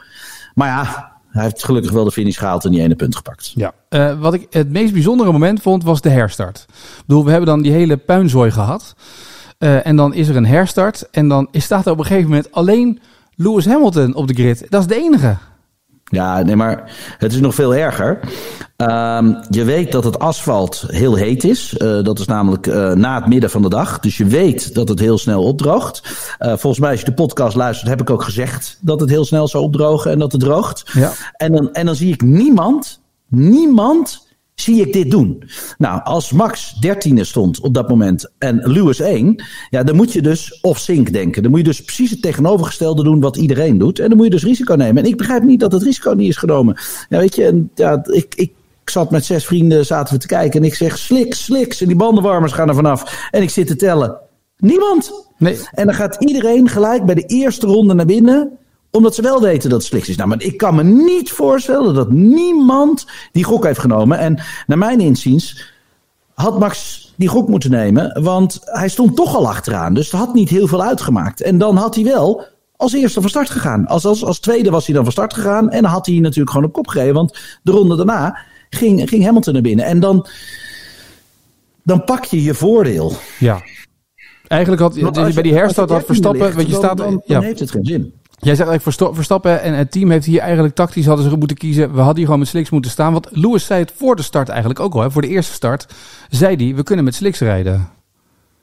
Maar 0.54 0.68
ja, 0.68 1.12
hij 1.28 1.42
heeft 1.42 1.64
gelukkig 1.64 1.92
wel 1.92 2.04
de 2.04 2.10
finish 2.10 2.38
gehaald 2.38 2.64
en 2.64 2.70
die 2.70 2.80
ene 2.80 2.94
punt 2.94 3.16
gepakt. 3.16 3.52
Ja, 3.54 3.72
uh, 3.90 4.20
wat 4.20 4.34
ik 4.34 4.46
het 4.50 4.70
meest 4.70 4.92
bijzondere 4.92 5.32
moment 5.32 5.62
vond, 5.62 5.84
was 5.84 6.00
de 6.00 6.08
herstart. 6.08 6.64
Ik 6.68 7.02
bedoel, 7.06 7.24
we 7.24 7.30
hebben 7.30 7.48
dan 7.48 7.62
die 7.62 7.72
hele 7.72 7.96
puinzooi 7.96 8.50
gehad. 8.50 8.94
Uh, 9.58 9.86
en 9.86 9.96
dan 9.96 10.14
is 10.14 10.28
er 10.28 10.36
een 10.36 10.46
herstart. 10.46 11.08
En 11.10 11.28
dan 11.28 11.48
staat 11.52 11.86
er 11.86 11.92
op 11.92 11.98
een 11.98 12.04
gegeven 12.04 12.28
moment 12.28 12.52
alleen 12.52 13.00
Lewis 13.36 13.66
Hamilton 13.66 14.14
op 14.14 14.28
de 14.28 14.34
grid. 14.34 14.66
Dat 14.68 14.80
is 14.80 14.86
de 14.86 14.96
enige. 15.02 15.36
Ja, 16.04 16.42
nee, 16.42 16.56
maar 16.56 16.92
het 17.18 17.32
is 17.32 17.40
nog 17.40 17.54
veel 17.54 17.74
erger. 17.74 18.20
Um, 18.76 19.38
je 19.50 19.64
weet 19.64 19.92
dat 19.92 20.04
het 20.04 20.18
asfalt 20.18 20.84
heel 20.86 21.14
heet 21.14 21.44
is. 21.44 21.74
Uh, 21.78 22.02
dat 22.02 22.18
is 22.18 22.26
namelijk 22.26 22.66
uh, 22.66 22.92
na 22.92 23.14
het 23.14 23.26
midden 23.26 23.50
van 23.50 23.62
de 23.62 23.68
dag. 23.68 24.00
Dus 24.00 24.16
je 24.16 24.24
weet 24.24 24.74
dat 24.74 24.88
het 24.88 24.98
heel 24.98 25.18
snel 25.18 25.42
opdroogt. 25.42 26.02
Uh, 26.40 26.48
volgens 26.48 26.78
mij, 26.78 26.90
als 26.90 27.00
je 27.00 27.06
de 27.06 27.14
podcast 27.14 27.56
luistert, 27.56 27.88
heb 27.88 28.00
ik 28.00 28.10
ook 28.10 28.22
gezegd 28.22 28.78
dat 28.80 29.00
het 29.00 29.10
heel 29.10 29.24
snel 29.24 29.48
zou 29.48 29.64
opdrogen 29.64 30.10
en 30.10 30.18
dat 30.18 30.32
het 30.32 30.40
droogt. 30.40 30.82
Ja. 30.92 31.12
En, 31.36 31.52
dan, 31.52 31.72
en 31.72 31.86
dan 31.86 31.94
zie 31.94 32.12
ik 32.12 32.22
niemand, 32.22 33.00
niemand 33.28 34.23
zie 34.54 34.80
ik 34.80 34.92
dit 34.92 35.10
doen. 35.10 35.42
Nou, 35.78 36.00
als 36.02 36.32
Max 36.32 36.74
dertiende 36.80 37.24
stond 37.24 37.60
op 37.60 37.74
dat 37.74 37.88
moment 37.88 38.32
en 38.38 38.60
Lewis 38.62 39.00
1, 39.00 39.44
ja, 39.70 39.82
dan 39.82 39.96
moet 39.96 40.12
je 40.12 40.22
dus 40.22 40.58
off-sync 40.60 41.12
denken. 41.12 41.42
Dan 41.42 41.50
moet 41.50 41.60
je 41.60 41.66
dus 41.66 41.82
precies 41.82 42.10
het 42.10 42.22
tegenovergestelde 42.22 43.02
doen 43.02 43.20
wat 43.20 43.36
iedereen 43.36 43.78
doet. 43.78 43.98
En 43.98 44.08
dan 44.08 44.16
moet 44.16 44.26
je 44.26 44.32
dus 44.32 44.44
risico 44.44 44.74
nemen. 44.74 45.02
En 45.02 45.08
ik 45.08 45.16
begrijp 45.16 45.42
niet 45.42 45.60
dat 45.60 45.72
het 45.72 45.82
risico 45.82 46.12
niet 46.12 46.28
is 46.28 46.36
genomen. 46.36 46.76
Ja, 47.08 47.18
weet 47.18 47.34
je, 47.34 47.44
en, 47.44 47.70
ja, 47.74 48.04
ik, 48.04 48.34
ik 48.34 48.52
zat 48.84 49.10
met 49.10 49.24
zes 49.24 49.44
vrienden, 49.44 49.86
zaten 49.86 50.14
we 50.14 50.20
te 50.20 50.26
kijken 50.26 50.60
en 50.60 50.66
ik 50.66 50.74
zeg 50.74 50.98
sliks, 50.98 51.44
sliks. 51.44 51.80
En 51.80 51.86
die 51.86 51.96
bandenwarmers 51.96 52.52
gaan 52.52 52.68
er 52.68 52.74
vanaf. 52.74 53.28
En 53.30 53.42
ik 53.42 53.50
zit 53.50 53.66
te 53.66 53.76
tellen. 53.76 54.16
Niemand. 54.56 55.28
Nee. 55.38 55.58
En 55.70 55.86
dan 55.86 55.94
gaat 55.94 56.16
iedereen 56.18 56.68
gelijk 56.68 57.04
bij 57.04 57.14
de 57.14 57.26
eerste 57.26 57.66
ronde 57.66 57.94
naar 57.94 58.06
binnen 58.06 58.58
omdat 58.94 59.14
ze 59.14 59.22
wel 59.22 59.40
weten 59.40 59.70
dat 59.70 59.78
het 59.78 59.88
slecht 59.88 60.08
is. 60.08 60.16
Nou, 60.16 60.28
maar 60.28 60.42
ik 60.42 60.56
kan 60.56 60.74
me 60.74 60.82
niet 60.82 61.30
voorstellen 61.30 61.94
dat 61.94 62.10
niemand 62.10 63.06
die 63.32 63.44
gok 63.44 63.64
heeft 63.64 63.78
genomen. 63.78 64.18
En 64.18 64.42
naar 64.66 64.78
mijn 64.78 65.00
inziens 65.00 65.72
had 66.34 66.58
Max 66.58 67.02
die 67.16 67.28
gok 67.28 67.48
moeten 67.48 67.70
nemen. 67.70 68.22
Want 68.22 68.60
hij 68.64 68.88
stond 68.88 69.16
toch 69.16 69.36
al 69.36 69.48
achteraan. 69.48 69.94
Dus 69.94 70.10
het 70.10 70.20
had 70.20 70.34
niet 70.34 70.48
heel 70.48 70.66
veel 70.66 70.82
uitgemaakt. 70.82 71.42
En 71.42 71.58
dan 71.58 71.76
had 71.76 71.94
hij 71.94 72.04
wel 72.04 72.44
als 72.76 72.92
eerste 72.92 73.20
van 73.20 73.30
start 73.30 73.50
gegaan. 73.50 73.86
Als, 73.86 74.04
als, 74.04 74.24
als 74.24 74.38
tweede 74.38 74.70
was 74.70 74.86
hij 74.86 74.94
dan 74.94 75.04
van 75.04 75.12
start 75.12 75.34
gegaan. 75.34 75.70
En 75.70 75.82
dan 75.82 75.90
had 75.90 76.06
hij 76.06 76.18
natuurlijk 76.18 76.50
gewoon 76.50 76.66
op 76.66 76.72
kop 76.72 76.88
gereden. 76.88 77.14
Want 77.14 77.38
de 77.62 77.72
ronde 77.72 77.96
daarna 77.96 78.38
ging, 78.70 79.08
ging 79.08 79.24
Hamilton 79.24 79.52
naar 79.52 79.62
binnen. 79.62 79.84
En 79.84 80.00
dan, 80.00 80.26
dan 81.82 82.04
pak 82.04 82.24
je 82.24 82.42
je 82.42 82.54
voordeel. 82.54 83.12
Ja. 83.38 83.62
Eigenlijk 84.46 84.82
had 84.82 84.94
bij 85.34 85.42
die 85.42 85.54
herstart 85.54 85.90
had 85.90 86.04
Verstappen. 86.04 86.56
Weet 86.56 86.66
je, 86.66 86.74
staat, 86.74 86.96
dan, 86.96 87.22
dan 87.26 87.42
heeft 87.42 87.60
het 87.60 87.70
geen 87.70 87.84
zin. 87.84 88.14
Jij 88.44 88.54
zegt 88.54 88.68
eigenlijk 88.68 89.14
Verstappen 89.14 89.62
en 89.62 89.74
het 89.74 89.92
team 89.92 90.10
heeft 90.10 90.26
hier 90.26 90.40
eigenlijk 90.40 90.74
tactisch 90.74 91.06
hadden 91.06 91.30
ze 91.30 91.36
moeten 91.36 91.56
kiezen. 91.56 91.92
We 91.92 91.98
hadden 91.98 92.16
hier 92.16 92.24
gewoon 92.24 92.38
met 92.38 92.48
Slicks 92.48 92.70
moeten 92.70 92.90
staan. 92.90 93.12
Want 93.12 93.28
Lewis 93.30 93.66
zei 93.66 93.80
het 93.80 93.92
voor 93.96 94.16
de 94.16 94.22
start 94.22 94.48
eigenlijk 94.48 94.80
ook 94.80 94.94
al. 94.94 95.00
Hè, 95.00 95.10
voor 95.10 95.22
de 95.22 95.28
eerste 95.28 95.52
start 95.52 95.86
zei 96.28 96.56
hij, 96.56 96.74
we 96.74 96.82
kunnen 96.82 97.04
met 97.04 97.14
Slicks 97.14 97.38
rijden. 97.38 97.88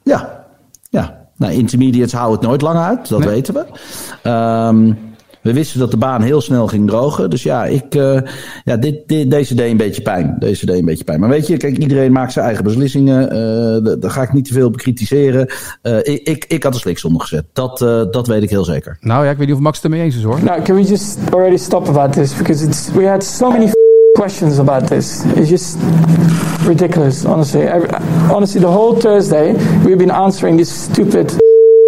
Ja, 0.04 0.46
ja. 0.90 1.20
Nou, 1.36 1.54
intermediates 1.54 2.14
houden 2.14 2.40
het 2.40 2.48
nooit 2.48 2.62
lang 2.62 2.80
uit. 2.80 3.10
Dat 3.10 3.24
weten 3.24 3.54
we. 3.54 4.30
Um, 4.30 5.11
we 5.42 5.54
wisten 5.54 5.80
dat 5.80 5.92
de 5.92 5.98
baan 5.98 6.22
heel 6.22 6.42
snel 6.42 6.68
ging 6.68 6.88
drogen. 6.88 7.30
Dus 7.30 7.44
ja, 7.44 7.66
ik, 7.66 7.96
uh, 7.96 8.20
ja 8.64 8.78
dit, 8.78 9.08
dit, 9.08 9.32
deze 9.32 9.56
deed 9.56 9.72
een 9.72 9.78
beetje 9.78 10.02
pijn. 10.02 10.36
Deze 10.40 10.66
deed 10.66 10.78
een 10.78 10.86
beetje 10.86 11.04
pijn. 11.04 11.20
Maar 11.20 11.30
weet 11.30 11.48
je, 11.48 11.58
kijk, 11.58 11.78
iedereen 11.78 12.12
maakt 12.12 12.32
zijn 12.32 12.46
eigen 12.46 12.64
beslissingen. 12.64 13.24
Uh, 13.24 13.96
daar 14.00 14.12
ga 14.12 14.22
ik 14.22 14.34
niet 14.34 14.46
te 14.46 14.54
veel 14.54 14.70
bekritiseren. 14.70 15.48
Uh, 15.84 15.98
ik, 15.98 16.22
ik, 16.24 16.46
ik 16.48 16.64
had 16.64 16.74
een 16.74 16.80
sliks 16.80 17.06
gezet. 17.18 17.46
Dat, 17.54 17.78
dat 18.12 18.28
weet 18.28 18.44
ik 18.44 18.50
heel 18.50 18.64
zeker. 18.64 18.98
Nou 19.00 19.26
ja, 19.26 19.32
ik 19.32 19.38
weet 19.38 19.48
niet 19.48 19.56
of 19.56 19.62
Max 19.62 19.76
het 19.76 19.86
ermee 19.86 20.02
eens 20.02 20.16
is 20.16 20.24
hoor. 20.24 20.44
Nou, 20.44 20.62
can 20.62 20.76
we 20.76 20.84
just 20.84 21.18
already 21.32 21.58
stop 21.58 21.88
about 21.88 22.14
this? 22.14 22.36
Because 22.38 22.66
it's, 22.66 22.92
we 22.92 23.08
had 23.08 23.24
so 23.24 23.52
many 23.52 23.72
questions 24.14 24.60
about 24.60 24.88
this. 24.88 25.24
It's 25.36 25.50
just 25.50 25.78
ridiculous, 26.66 27.26
honestly. 27.26 27.68
honestly, 28.30 28.62
the 28.62 28.72
whole 28.72 29.00
Thursday 29.00 29.54
we've 29.84 29.98
been 29.98 30.12
answering 30.12 30.58
this 30.58 30.84
stupid 30.84 31.41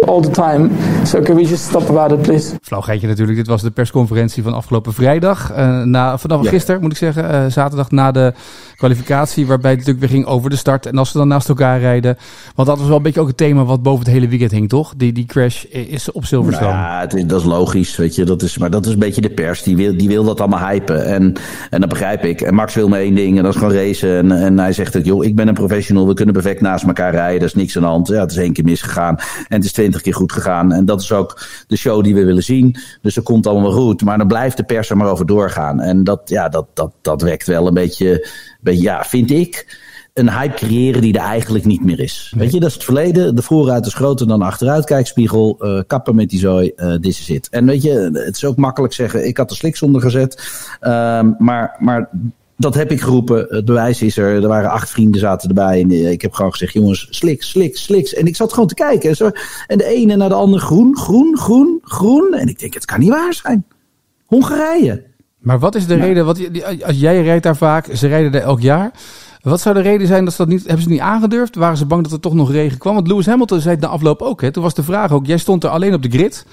all 0.06 0.20
the 0.20 0.30
time. 0.30 0.70
So 1.04 1.22
can 1.22 1.34
we 1.34 1.42
just 1.42 1.64
stop 1.64 1.88
about 1.88 2.12
it, 2.12 2.22
please? 2.22 2.54
Flauw 2.62 2.80
geitje 2.80 3.06
natuurlijk. 3.06 3.38
Dit 3.38 3.46
was 3.46 3.62
de 3.62 3.70
persconferentie 3.70 4.42
van 4.42 4.54
afgelopen 4.54 4.92
vrijdag. 4.92 5.50
Uh, 5.50 5.82
na, 5.82 6.18
vanaf 6.18 6.48
gisteren, 6.48 6.80
moet 6.80 6.90
ik 6.90 6.96
zeggen. 6.96 7.34
Uh, 7.34 7.46
zaterdag 7.46 7.90
na 7.90 8.10
de 8.10 8.32
kwalificatie. 8.76 9.46
Waarbij 9.46 9.70
het 9.70 9.78
natuurlijk 9.78 10.06
weer 10.06 10.16
ging 10.16 10.30
over 10.30 10.50
de 10.50 10.56
start. 10.56 10.86
En 10.86 10.98
als 10.98 11.10
ze 11.10 11.18
dan 11.18 11.28
naast 11.28 11.48
elkaar 11.48 11.80
rijden. 11.80 12.16
Want 12.54 12.68
dat 12.68 12.78
was 12.78 12.86
wel 12.86 12.96
een 12.96 13.02
beetje 13.02 13.20
ook 13.20 13.26
het 13.26 13.36
thema 13.36 13.64
wat 13.64 13.82
boven 13.82 14.04
het 14.04 14.14
hele 14.14 14.28
weekend 14.28 14.50
hing, 14.50 14.68
toch? 14.68 14.94
Die, 14.96 15.12
die 15.12 15.26
crash 15.26 15.64
is 15.64 16.12
op 16.12 16.24
Silverstone. 16.24 16.72
Nou 16.72 16.78
ja, 16.78 17.00
het 17.00 17.14
is, 17.14 17.24
dat 17.24 17.40
is 17.40 17.46
logisch, 17.46 17.96
weet 17.96 18.14
je. 18.14 18.24
Dat 18.24 18.42
is, 18.42 18.58
maar 18.58 18.70
dat 18.70 18.86
is 18.86 18.92
een 18.92 18.98
beetje 18.98 19.20
de 19.20 19.30
pers. 19.30 19.62
Die 19.62 19.76
wil, 19.76 19.96
die 19.96 20.08
wil 20.08 20.24
dat 20.24 20.40
allemaal 20.40 20.68
hypen. 20.68 21.06
En, 21.06 21.32
en 21.70 21.80
dat 21.80 21.88
begrijp 21.88 22.24
ik. 22.24 22.40
En 22.40 22.54
Max 22.54 22.74
wil 22.74 22.88
maar 22.88 23.00
één 23.00 23.14
ding. 23.14 23.36
En 23.36 23.42
dat 23.42 23.52
is 23.52 23.58
gewoon 23.58 23.74
racen. 23.74 24.18
En, 24.18 24.32
en 24.32 24.58
hij 24.58 24.72
zegt 24.72 24.92
dat, 24.92 25.04
joh, 25.04 25.24
ik 25.24 25.34
ben 25.34 25.48
een 25.48 25.54
professional. 25.54 26.06
We 26.06 26.14
kunnen 26.14 26.34
perfect 26.34 26.60
naast 26.60 26.84
elkaar 26.84 27.12
rijden. 27.12 27.40
Er 27.40 27.46
is 27.46 27.54
niks 27.54 27.76
aan 27.76 27.82
de 27.82 27.88
hand. 27.88 28.08
Ja, 28.08 28.20
het 28.20 28.30
is 28.30 28.36
één 28.36 28.52
keer 28.52 28.64
misgegaan. 28.64 29.16
En 29.48 29.56
het 29.56 29.64
is 29.64 29.72
twintig 29.94 30.02
keer 30.02 30.14
goed 30.14 30.32
gegaan. 30.32 30.72
En 30.72 30.84
dat 30.84 31.00
is 31.00 31.12
ook 31.12 31.40
de 31.66 31.76
show 31.76 32.04
die 32.04 32.14
we 32.14 32.24
willen 32.24 32.42
zien. 32.42 32.76
Dus 33.02 33.14
dat 33.14 33.24
komt 33.24 33.46
allemaal 33.46 33.72
goed. 33.72 34.02
Maar 34.02 34.18
dan 34.18 34.26
blijft 34.26 34.56
de 34.56 34.64
pers 34.64 34.90
er 34.90 34.96
maar 34.96 35.10
over 35.10 35.26
doorgaan. 35.26 35.80
En 35.80 36.04
dat, 36.04 36.20
ja, 36.24 36.48
dat, 36.48 36.66
dat, 36.74 36.92
dat 37.02 37.22
wekt 37.22 37.46
wel 37.46 37.66
een 37.66 37.74
beetje, 37.74 38.28
beetje 38.60 38.82
ja, 38.82 39.04
vind 39.04 39.30
ik 39.30 39.82
een 40.12 40.30
hype 40.30 40.54
creëren 40.54 41.00
die 41.00 41.14
er 41.14 41.24
eigenlijk 41.24 41.64
niet 41.64 41.84
meer 41.84 42.00
is. 42.00 42.34
Weet 42.36 42.52
je, 42.52 42.60
dat 42.60 42.68
is 42.68 42.74
het 42.74 42.84
verleden. 42.84 43.36
De 43.36 43.42
vooruit 43.42 43.86
is 43.86 43.94
groter 43.94 44.26
dan 44.26 44.38
de 44.38 44.44
achteruitkijkspiegel. 44.44 45.56
Uh, 45.60 45.80
kappen 45.86 46.14
met 46.14 46.30
die 46.30 46.38
zooi, 46.38 46.72
uh, 46.76 46.94
this 46.94 47.20
is 47.20 47.30
it. 47.30 47.48
En 47.48 47.66
weet 47.66 47.82
je, 47.82 48.10
het 48.12 48.36
is 48.36 48.44
ook 48.44 48.56
makkelijk 48.56 48.92
zeggen, 48.92 49.26
ik 49.26 49.36
had 49.36 49.48
de 49.48 49.54
sliks 49.54 49.82
onder 49.82 50.00
gezet. 50.00 50.42
Uh, 50.80 51.20
maar, 51.38 51.76
maar 51.78 52.10
dat 52.56 52.74
heb 52.74 52.90
ik 52.90 53.00
geroepen. 53.00 53.46
Het 53.48 53.64
bewijs 53.64 54.02
is 54.02 54.16
er. 54.16 54.42
Er 54.42 54.48
waren 54.48 54.70
acht 54.70 54.90
vrienden 54.90 55.20
zaten 55.20 55.48
erbij. 55.48 55.80
En 55.80 56.10
ik 56.10 56.22
heb 56.22 56.32
gewoon 56.32 56.50
gezegd, 56.50 56.72
jongens, 56.72 57.06
sliks, 57.10 57.48
sliks, 57.48 57.82
sliks. 57.82 58.14
En 58.14 58.26
ik 58.26 58.36
zat 58.36 58.52
gewoon 58.52 58.68
te 58.68 58.74
kijken. 58.74 59.08
En, 59.08 59.16
zo, 59.16 59.30
en 59.66 59.78
de 59.78 59.84
ene 59.84 60.16
naar 60.16 60.28
de 60.28 60.34
andere 60.34 60.62
groen, 60.62 60.96
groen, 60.96 61.38
groen, 61.38 61.80
groen. 61.82 62.34
En 62.34 62.48
ik 62.48 62.58
denk, 62.58 62.74
het 62.74 62.84
kan 62.84 63.00
niet 63.00 63.08
waar 63.08 63.34
zijn. 63.34 63.66
Hongarije. 64.26 65.04
Maar 65.38 65.58
wat 65.58 65.74
is 65.74 65.86
de 65.86 65.94
reden? 65.94 66.24
Wat, 66.24 66.40
als 66.82 67.00
jij 67.00 67.22
rijdt 67.22 67.42
daar 67.42 67.56
vaak, 67.56 67.86
ze 67.94 68.06
rijden 68.06 68.32
er 68.32 68.40
elk 68.40 68.60
jaar. 68.60 68.90
Wat 69.44 69.60
zou 69.60 69.74
de 69.74 69.80
reden 69.80 70.06
zijn 70.06 70.24
dat 70.24 70.34
ze 70.34 70.38
dat 70.38 70.48
niet, 70.48 70.64
hebben 70.64 70.82
ze 70.82 70.88
niet 70.88 71.00
aangedurfd? 71.00 71.54
Waren 71.54 71.76
ze 71.76 71.86
bang 71.86 72.02
dat 72.02 72.12
er 72.12 72.20
toch 72.20 72.34
nog 72.34 72.50
regen 72.50 72.78
kwam? 72.78 72.94
Want 72.94 73.08
Lewis 73.08 73.26
Hamilton 73.26 73.60
zei 73.60 73.74
het 73.74 73.84
na 73.84 73.90
afloop 73.90 74.22
ook. 74.22 74.40
Hè? 74.40 74.50
Toen 74.50 74.62
was 74.62 74.74
de 74.74 74.82
vraag 74.82 75.12
ook, 75.12 75.26
jij 75.26 75.38
stond 75.38 75.64
er 75.64 75.70
alleen 75.70 75.94
op 75.94 76.02
de 76.02 76.10
grid. 76.10 76.46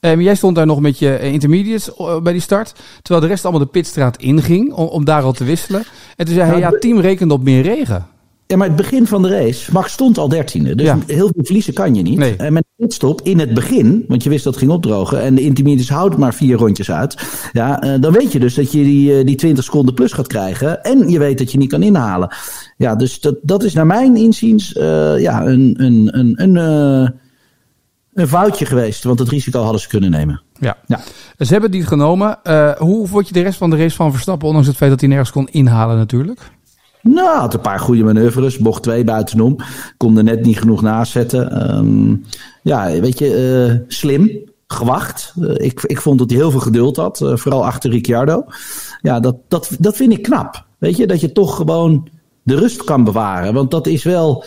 Um, 0.00 0.20
jij 0.20 0.34
stond 0.34 0.56
daar 0.56 0.66
nog 0.66 0.80
met 0.80 0.98
je 0.98 1.16
eh, 1.16 1.32
intermediates 1.32 1.90
uh, 1.98 2.20
bij 2.20 2.32
die 2.32 2.42
start. 2.42 2.74
Terwijl 3.02 3.24
de 3.26 3.30
rest 3.30 3.44
allemaal 3.44 3.62
de 3.62 3.70
pitstraat 3.70 4.16
inging 4.16 4.72
om, 4.72 4.86
om 4.86 5.04
daar 5.04 5.22
al 5.22 5.32
te 5.32 5.44
wisselen. 5.44 5.84
En 6.16 6.26
toen 6.26 6.34
zei 6.34 6.50
hij, 6.50 6.58
ja, 6.58 6.70
team 6.70 7.00
rekende 7.00 7.34
op 7.34 7.42
meer 7.42 7.62
regen. 7.62 8.06
Ja, 8.46 8.56
maar 8.56 8.66
het 8.66 8.76
begin 8.76 9.06
van 9.06 9.22
de 9.22 9.28
race, 9.28 9.72
Max 9.72 9.92
stond 9.92 10.18
al 10.18 10.28
dertiende. 10.28 10.74
Dus 10.74 10.88
heel 11.06 11.30
veel 11.32 11.44
verliezen 11.44 11.74
kan 11.74 11.94
je 11.94 12.02
niet. 12.02 12.18
Nee. 12.18 12.36
En 12.36 12.52
met 12.52 12.64
een 12.76 12.86
pitstop 12.86 13.20
in 13.22 13.38
het 13.38 13.54
begin, 13.54 14.04
want 14.08 14.22
je 14.22 14.28
wist 14.28 14.44
dat 14.44 14.52
het 14.52 14.62
ging 14.62 14.74
opdrogen. 14.74 15.20
En 15.20 15.34
de 15.34 15.40
intermediates 15.40 15.88
houdt 15.88 16.16
maar 16.16 16.34
vier 16.34 16.56
rondjes 16.56 16.90
uit. 16.90 17.16
Ja, 17.52 17.98
dan 17.98 18.12
weet 18.12 18.32
je 18.32 18.40
dus 18.40 18.54
dat 18.54 18.72
je 18.72 18.82
die, 18.82 19.24
die 19.24 19.36
20 19.36 19.64
seconden 19.64 19.94
plus 19.94 20.12
gaat 20.12 20.26
krijgen. 20.26 20.82
En 20.82 21.08
je 21.08 21.18
weet 21.18 21.38
dat 21.38 21.52
je 21.52 21.58
niet 21.58 21.70
kan 21.70 21.82
inhalen. 21.82 22.34
Ja, 22.76 22.94
dus 22.94 23.20
dat, 23.20 23.36
dat 23.42 23.62
is 23.62 23.74
naar 23.74 23.86
mijn 23.86 24.16
inziens 24.16 24.74
uh, 24.74 25.20
ja, 25.20 25.46
een, 25.46 25.74
een, 25.78 26.18
een, 26.18 26.42
een, 26.42 26.54
uh, 26.54 27.08
een 28.14 28.28
foutje 28.28 28.66
geweest. 28.66 29.04
Want 29.04 29.18
het 29.18 29.28
risico 29.28 29.62
hadden 29.62 29.80
ze 29.80 29.88
kunnen 29.88 30.10
nemen. 30.10 30.42
Ja. 30.60 30.76
ja. 30.86 31.00
Ze 31.38 31.52
hebben 31.52 31.70
het 31.70 31.78
niet 31.78 31.88
genomen. 31.88 32.38
Uh, 32.44 32.70
hoe 32.70 33.08
vond 33.08 33.28
je 33.28 33.34
de 33.34 33.42
rest 33.42 33.58
van 33.58 33.70
de 33.70 33.76
race 33.76 33.96
van 33.96 34.12
Verstappen? 34.12 34.46
Ondanks 34.46 34.68
het 34.68 34.76
feit 34.76 34.90
dat 34.90 35.00
hij 35.00 35.08
nergens 35.08 35.30
kon 35.30 35.48
inhalen 35.50 35.96
natuurlijk. 35.96 36.50
Nou, 37.04 37.38
had 37.38 37.54
een 37.54 37.60
paar 37.60 37.80
goede 37.80 38.02
manoeuvres. 38.04 38.58
Bocht 38.58 38.82
twee 38.82 39.04
buitenom. 39.04 39.56
Kon 39.96 40.16
er 40.16 40.24
net 40.24 40.44
niet 40.44 40.58
genoeg 40.58 40.82
naast 40.82 41.12
zetten. 41.12 41.74
Um, 41.76 42.24
ja, 42.62 43.00
weet 43.00 43.18
je, 43.18 43.68
uh, 43.68 43.80
slim. 43.88 44.52
Gewacht. 44.66 45.34
Uh, 45.38 45.54
ik, 45.56 45.82
ik 45.82 46.00
vond 46.00 46.18
dat 46.18 46.30
hij 46.30 46.38
heel 46.38 46.50
veel 46.50 46.60
geduld 46.60 46.96
had. 46.96 47.20
Uh, 47.20 47.36
vooral 47.36 47.66
achter 47.66 47.90
Ricciardo. 47.90 48.44
Ja, 49.02 49.20
dat, 49.20 49.36
dat, 49.48 49.70
dat 49.78 49.96
vind 49.96 50.12
ik 50.12 50.22
knap. 50.22 50.64
Weet 50.78 50.96
je, 50.96 51.06
dat 51.06 51.20
je 51.20 51.32
toch 51.32 51.56
gewoon 51.56 52.08
de 52.42 52.56
rust 52.56 52.84
kan 52.84 53.04
bewaren. 53.04 53.54
Want 53.54 53.70
dat 53.70 53.86
is 53.86 54.02
wel 54.02 54.44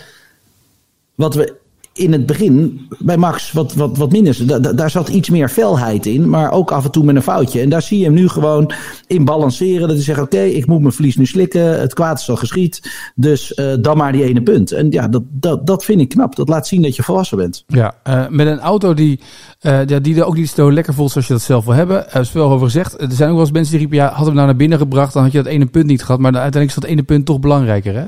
wat 1.15 1.35
we 1.35 1.55
in 1.97 2.11
het 2.11 2.25
begin 2.25 2.87
bij 2.99 3.17
Max 3.17 3.51
wat, 3.51 3.73
wat, 3.73 3.97
wat 3.97 4.11
minder. 4.11 4.47
Da, 4.47 4.59
daar 4.59 4.89
zat 4.89 5.09
iets 5.09 5.29
meer 5.29 5.49
felheid 5.49 6.05
in, 6.05 6.29
maar 6.29 6.51
ook 6.51 6.71
af 6.71 6.85
en 6.85 6.91
toe 6.91 7.03
met 7.03 7.15
een 7.15 7.21
foutje. 7.21 7.61
En 7.61 7.69
daar 7.69 7.81
zie 7.81 7.97
je 7.97 8.05
hem 8.05 8.13
nu 8.13 8.27
gewoon 8.27 8.71
in 9.07 9.25
balanceren. 9.25 9.87
Dat 9.87 9.95
hij 9.95 10.05
zegt: 10.05 10.21
Oké, 10.21 10.41
ik 10.41 10.65
moet 10.65 10.81
mijn 10.81 10.93
verlies 10.93 11.15
nu 11.15 11.25
slikken. 11.25 11.79
Het 11.79 11.93
kwaad 11.93 12.19
is 12.19 12.29
al 12.29 12.35
geschied. 12.35 12.91
Dus 13.15 13.53
uh, 13.55 13.73
dan 13.79 13.97
maar 13.97 14.11
die 14.11 14.23
ene 14.23 14.41
punt. 14.41 14.71
En 14.71 14.91
ja, 14.91 15.07
dat, 15.07 15.23
dat, 15.29 15.67
dat 15.67 15.85
vind 15.85 16.01
ik 16.01 16.09
knap. 16.09 16.35
Dat 16.35 16.49
laat 16.49 16.67
zien 16.67 16.81
dat 16.81 16.95
je 16.95 17.03
volwassen 17.03 17.37
bent. 17.37 17.63
Ja, 17.67 17.95
uh, 18.07 18.27
met 18.29 18.47
een 18.47 18.59
auto 18.59 18.93
die, 18.93 19.19
uh, 19.61 19.79
die 20.01 20.15
er 20.15 20.25
ook 20.25 20.35
niet 20.35 20.49
zo 20.49 20.71
lekker 20.71 20.93
voelt 20.93 21.11
zoals 21.11 21.27
je 21.27 21.33
dat 21.33 21.41
zelf 21.41 21.65
wil 21.65 21.73
hebben. 21.73 22.11
Er 22.11 22.21
is 22.21 22.29
veel 22.29 22.49
over 22.49 22.65
gezegd. 22.65 23.01
Er 23.01 23.11
zijn 23.11 23.29
ook 23.29 23.35
wel 23.35 23.45
eens 23.45 23.51
mensen 23.51 23.71
die 23.71 23.79
riepen: 23.79 23.97
Ja, 23.97 24.11
had 24.13 24.25
hem 24.25 24.35
nou 24.35 24.45
naar 24.45 24.55
binnen 24.55 24.77
gebracht, 24.77 25.13
dan 25.13 25.23
had 25.23 25.31
je 25.31 25.43
dat 25.43 25.51
ene 25.51 25.65
punt 25.65 25.85
niet 25.85 26.03
gehad. 26.03 26.19
Maar 26.19 26.33
uiteindelijk 26.33 26.71
is 26.71 26.81
dat 26.81 26.91
ene 26.91 27.03
punt 27.03 27.25
toch 27.25 27.39
belangrijker, 27.39 27.95
hè? 27.95 28.05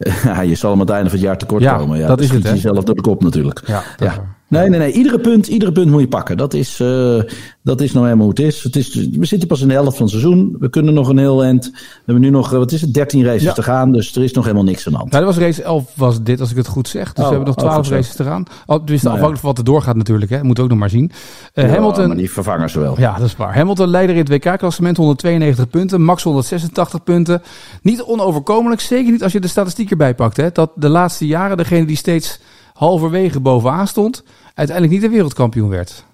Ja, 0.24 0.40
je 0.40 0.54
zal 0.54 0.70
hem 0.70 0.80
aan 0.80 0.86
het 0.86 0.94
einde 0.94 1.10
van 1.10 1.18
het 1.18 1.28
jaar 1.28 1.38
tekort 1.38 1.62
ja, 1.62 1.76
komen. 1.76 1.98
Ja, 1.98 2.06
dat 2.06 2.20
is 2.20 2.30
het. 2.30 2.42
Jezelf 2.42 2.84
door 2.84 2.94
de 2.94 3.00
kop 3.00 3.22
natuurlijk. 3.22 3.62
Ja, 3.66 3.82
ja. 3.96 4.38
Nee, 4.50 4.68
nee, 4.68 4.78
nee. 4.78 4.92
Iedere 4.92 5.20
punt, 5.20 5.46
iedere 5.46 5.72
punt 5.72 5.90
moet 5.90 6.00
je 6.00 6.08
pakken. 6.08 6.36
Dat 6.36 6.54
is, 6.54 6.80
uh, 6.80 7.22
dat 7.62 7.80
is 7.80 7.92
nou 7.92 8.04
helemaal 8.04 8.26
hoe 8.26 8.34
het 8.34 8.44
is. 8.44 8.62
het 8.62 8.76
is. 8.76 8.94
We 8.94 9.26
zitten 9.26 9.48
pas 9.48 9.60
in 9.60 9.68
de 9.68 9.74
helft 9.74 9.96
van 9.96 10.06
het 10.06 10.10
seizoen. 10.10 10.56
We 10.58 10.70
kunnen 10.70 10.94
nog 10.94 11.08
een 11.08 11.18
heel 11.18 11.44
eind. 11.44 11.70
We 11.72 11.80
hebben 12.04 12.24
nu 12.24 12.30
nog, 12.30 12.50
wat 12.50 12.72
is 12.72 12.80
het, 12.80 12.94
13 12.94 13.24
races 13.24 13.42
ja. 13.42 13.52
te 13.52 13.62
gaan. 13.62 13.92
Dus 13.92 14.16
er 14.16 14.22
is 14.22 14.32
nog 14.32 14.44
helemaal 14.44 14.64
niks 14.64 14.86
aan 14.86 14.92
de 14.92 14.98
hand. 14.98 15.10
Nou, 15.10 15.24
dat 15.24 15.34
was 15.34 15.44
race 15.44 15.62
11 15.62 15.92
was 15.94 16.22
dit, 16.22 16.40
als 16.40 16.50
ik 16.50 16.56
het 16.56 16.66
goed 16.66 16.88
zeg. 16.88 17.12
Dus 17.12 17.24
oh, 17.24 17.30
we 17.30 17.36
hebben 17.36 17.54
nog 17.54 17.56
12 17.56 17.86
oh, 17.86 17.92
races 17.92 18.14
te 18.14 18.24
gaan. 18.24 18.44
Oh, 18.66 18.86
dus 18.86 19.02
nou, 19.02 19.14
afhankelijk 19.14 19.40
van 19.40 19.48
wat 19.48 19.58
er 19.58 19.64
doorgaat 19.64 19.96
natuurlijk. 19.96 20.30
Hè. 20.30 20.42
Moet 20.42 20.58
ook 20.58 20.68
nog 20.68 20.78
maar 20.78 20.90
zien. 20.90 21.10
Uh, 21.54 21.64
ja, 21.64 21.70
Hamilton. 21.70 22.06
Maar 22.06 22.16
die 22.16 22.30
vervangen 22.30 22.70
ze 22.70 22.80
wel. 22.80 22.94
Ja, 22.98 23.18
dat 23.18 23.26
is 23.26 23.36
waar. 23.36 23.54
Hamilton 23.54 23.88
leider 23.88 24.16
in 24.16 24.20
het 24.20 24.44
WK-klassement 24.44 24.96
192 24.96 25.68
punten. 25.68 26.02
Max 26.02 26.22
186 26.22 27.02
punten. 27.02 27.42
Niet 27.82 28.02
onoverkomelijk. 28.02 28.80
Zeker 28.80 29.12
niet 29.12 29.22
als 29.22 29.32
je 29.32 29.40
de 29.40 29.48
statistiek 29.48 29.90
erbij 29.90 30.14
pakt. 30.14 30.36
Hè. 30.36 30.50
Dat 30.52 30.70
de 30.74 30.88
laatste 30.88 31.26
jaren 31.26 31.56
degene 31.56 31.86
die 31.86 31.96
steeds 31.96 32.40
halverwege 32.80 33.40
bovenaan 33.40 33.86
stond, 33.86 34.24
uiteindelijk 34.54 34.90
niet 34.90 35.10
de 35.10 35.16
wereldkampioen 35.16 35.68
werd. 35.68 36.04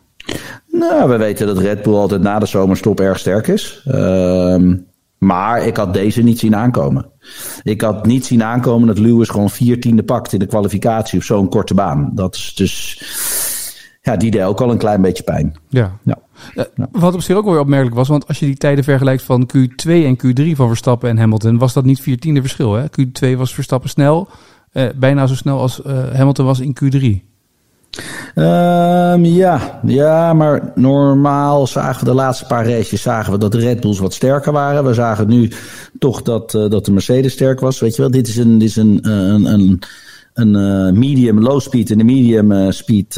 Nou, 0.67 1.09
we 1.09 1.17
weten 1.17 1.47
dat 1.47 1.59
Red 1.59 1.83
Bull 1.83 1.95
altijd 1.95 2.21
na 2.21 2.39
de 2.39 2.47
zomerstop 2.47 3.01
erg 3.01 3.19
sterk 3.19 3.47
is. 3.47 3.85
Uh, 3.89 4.73
maar 5.19 5.67
ik 5.67 5.77
had 5.77 5.95
deze 5.95 6.23
niet 6.23 6.39
zien 6.39 6.57
aankomen. 6.57 7.11
Ik 7.63 7.81
had 7.81 8.07
niet 8.07 8.27
zien 8.27 8.43
aankomen 8.43 8.87
dat 8.87 8.99
Lewis 8.99 9.29
gewoon 9.29 9.51
vier 9.51 9.81
tiende 9.81 10.03
pakt 10.03 10.33
in 10.33 10.39
de 10.39 10.47
kwalificatie 10.47 11.19
op 11.19 11.25
zo'n 11.25 11.49
korte 11.49 11.75
baan. 11.75 12.11
Dat 12.15 12.35
is 12.35 12.55
dus. 12.55 13.03
Ja, 14.03 14.17
die 14.17 14.31
deed 14.31 14.43
ook 14.43 14.61
al 14.61 14.71
een 14.71 14.79
klein 14.79 15.01
beetje 15.01 15.23
pijn. 15.23 15.57
Ja. 15.69 15.99
ja. 16.03 16.19
Wat 16.91 17.15
op 17.15 17.23
zich 17.23 17.37
ook 17.37 17.45
wel 17.45 17.53
weer 17.53 17.63
opmerkelijk 17.63 17.97
was, 17.97 18.09
want 18.09 18.29
als 18.29 18.39
je 18.39 18.47
die 18.47 18.57
tijden 18.57 18.85
vergelijkt 18.85 19.23
van 19.23 19.51
Q2 19.57 19.91
en 19.91 20.17
Q3 20.17 20.57
van 20.57 20.69
Verstappen 20.69 21.11
en 21.11 21.19
Hamilton, 21.19 21.59
was 21.59 21.73
dat 21.73 21.85
niet 21.85 22.01
vier 22.01 22.19
tiende 22.19 22.41
verschil. 22.41 22.75
Hè? 22.75 22.85
Q2 22.85 23.37
was 23.37 23.55
Verstappen 23.55 23.91
snel, 23.91 24.29
uh, 24.77 24.89
bijna 24.97 25.27
zo 25.27 25.35
snel 25.35 25.61
als 25.61 25.81
uh, 25.87 26.15
Hamilton 26.15 26.47
was 26.47 26.61
in 26.61 26.77
Q3. 26.85 27.25
Um, 28.35 29.25
ja, 29.25 29.81
ja, 29.87 30.33
maar 30.33 30.73
normaal 30.75 31.67
zagen 31.67 32.05
we 32.05 32.11
de 32.11 32.17
laatste 32.17 32.47
paar 32.47 32.69
races 32.69 33.03
zagen 33.03 33.33
we 33.33 33.39
dat 33.39 33.53
de 33.53 33.59
Red 33.59 33.81
Bulls 33.81 33.99
wat 33.99 34.15
sterker 34.15 34.53
waren. 34.53 34.85
We 34.85 34.95
zagen 34.95 35.29
nu 35.29 35.51
toch 35.99 36.23
dat, 36.23 36.55
uh, 36.55 36.71
dat 36.71 36.85
de 36.85 36.93
Mercedes 36.93 37.33
sterk 37.33 37.61
was. 37.61 37.81
Weet 37.81 37.97
je 37.97 38.03
wel, 38.03 38.11
dit 38.11 38.29
is 38.29 38.37
een, 38.37 38.59
dit 38.59 38.69
is 38.69 38.77
een, 38.77 39.11
een, 39.11 39.45
een, 39.45 39.83
een 40.35 40.55
uh, 40.55 40.99
medium 40.99 41.41
low 41.41 41.61
speed 41.61 41.91
en 41.91 42.01
een 42.01 42.07
medium 42.07 42.53
uh, 42.53 42.71
speed, 42.71 43.13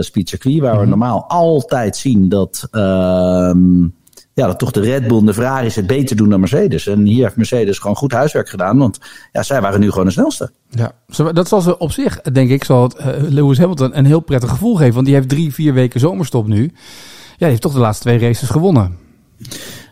speed 0.00 0.28
circuit. 0.28 0.60
Waar 0.60 0.72
mm 0.72 0.76
-hmm. 0.76 0.80
we 0.80 0.86
normaal 0.86 1.24
altijd 1.28 1.96
zien 1.96 2.28
dat 2.28 2.68
um, 2.72 3.94
ja, 4.36 4.46
dat 4.46 4.58
toch 4.58 4.70
de 4.70 4.80
Red 4.80 5.06
Bull 5.06 5.18
en 5.18 5.26
de 5.26 5.34
Ferraris 5.34 5.74
het 5.74 5.86
beter 5.86 6.16
doen 6.16 6.28
dan 6.28 6.40
Mercedes. 6.40 6.86
En 6.86 7.04
hier 7.04 7.22
heeft 7.22 7.36
Mercedes 7.36 7.78
gewoon 7.78 7.96
goed 7.96 8.12
huiswerk 8.12 8.48
gedaan, 8.48 8.78
want 8.78 8.98
ja, 9.32 9.42
zij 9.42 9.60
waren 9.60 9.80
nu 9.80 9.90
gewoon 9.90 10.04
de 10.04 10.12
snelste. 10.12 10.50
Ja, 10.68 10.92
dat 11.32 11.48
zal 11.48 11.60
ze 11.60 11.78
op 11.78 11.92
zich, 11.92 12.20
denk 12.20 12.50
ik, 12.50 12.64
zal 12.64 12.82
het 12.82 12.98
uh, 13.00 13.06
Lewis 13.28 13.58
Hamilton 13.58 13.98
een 13.98 14.04
heel 14.04 14.20
prettig 14.20 14.50
gevoel 14.50 14.74
geven. 14.76 14.94
Want 14.94 15.06
die 15.06 15.14
heeft 15.14 15.28
drie, 15.28 15.54
vier 15.54 15.74
weken 15.74 16.00
zomerstop 16.00 16.46
nu. 16.46 16.62
Ja, 16.62 16.72
die 17.36 17.48
heeft 17.48 17.60
toch 17.60 17.72
de 17.72 17.78
laatste 17.78 18.02
twee 18.02 18.18
races 18.18 18.48
gewonnen. 18.48 18.96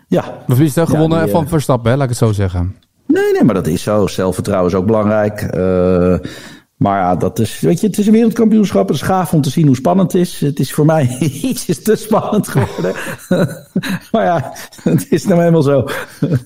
Ja. 0.09 0.39
Of 0.49 0.61
is 0.61 0.75
het 0.75 0.89
gewonnen 0.89 1.19
ja, 1.19 1.25
die, 1.25 1.33
van 1.33 1.49
Verstappen, 1.49 1.91
hè? 1.91 1.97
laat 1.97 2.05
ik 2.05 2.19
het 2.19 2.29
zo 2.29 2.33
zeggen. 2.33 2.77
Nee, 3.07 3.33
nee, 3.33 3.45
maar 3.45 3.55
dat 3.55 3.67
is 3.67 3.83
zo. 3.83 4.07
Zelfvertrouwen 4.07 4.71
is 4.71 4.77
ook 4.77 4.87
belangrijk. 4.87 5.43
Uh, 5.55 6.17
maar 6.85 7.01
ja, 7.01 7.17
dat 7.17 7.39
is, 7.39 7.61
weet 7.61 7.81
je, 7.81 7.87
het 7.87 7.99
is 7.99 8.07
een 8.07 8.13
wereldkampioenschap. 8.13 8.89
Het 8.89 8.97
is 8.97 9.03
gaaf 9.03 9.33
om 9.33 9.41
te 9.41 9.51
zien 9.51 9.67
hoe 9.67 9.77
spannend 9.77 10.13
het 10.13 10.21
is. 10.21 10.41
Het 10.41 10.59
is 10.59 10.73
voor 10.73 10.85
mij 10.85 11.17
iets 11.43 11.83
te 11.83 11.97
spannend 11.97 12.49
geworden. 12.49 12.95
maar 14.13 14.25
ja, 14.25 14.53
het 14.83 15.07
is 15.11 15.25
nou 15.25 15.39
helemaal 15.39 15.63
zo. 15.63 15.89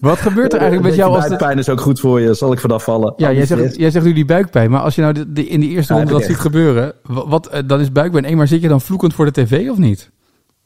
Wat 0.01 0.19
gebeurt 0.19 0.53
er 0.53 0.59
eigenlijk 0.61 0.89
met 0.89 0.99
jou 0.99 1.15
als... 1.15 1.29
Buikpijn 1.29 1.59
is 1.59 1.69
ook 1.69 1.81
goed 1.81 2.01
voor 2.01 2.21
je, 2.21 2.35
zal 2.35 2.53
ik 2.53 2.61
vanaf 2.61 2.85
vallen. 2.85 3.13
Ja, 3.17 3.33
jij 3.33 3.47
zegt, 3.47 3.77
jij 3.77 3.91
zegt 3.91 4.05
nu 4.05 4.13
die 4.13 4.25
buikpijn. 4.25 4.71
Maar 4.71 4.81
als 4.81 4.95
je 4.95 5.01
nou 5.01 5.13
de, 5.13 5.33
de, 5.33 5.47
in 5.47 5.61
de 5.61 5.67
eerste 5.67 5.93
ronde 5.93 6.11
dat 6.11 6.21
echt. 6.21 6.29
ziet 6.29 6.39
gebeuren, 6.39 6.93
wat, 7.03 7.47
eh, 7.47 7.63
dan 7.67 7.81
is 7.81 7.93
buikpijn. 7.93 8.25
Eenmaal 8.25 8.47
zit 8.47 8.63
je 8.63 8.69
dan 8.69 8.81
vloekend 8.81 9.15
voor 9.15 9.25
de 9.25 9.43
tv 9.43 9.71
of 9.71 9.79
niet? 9.79 10.11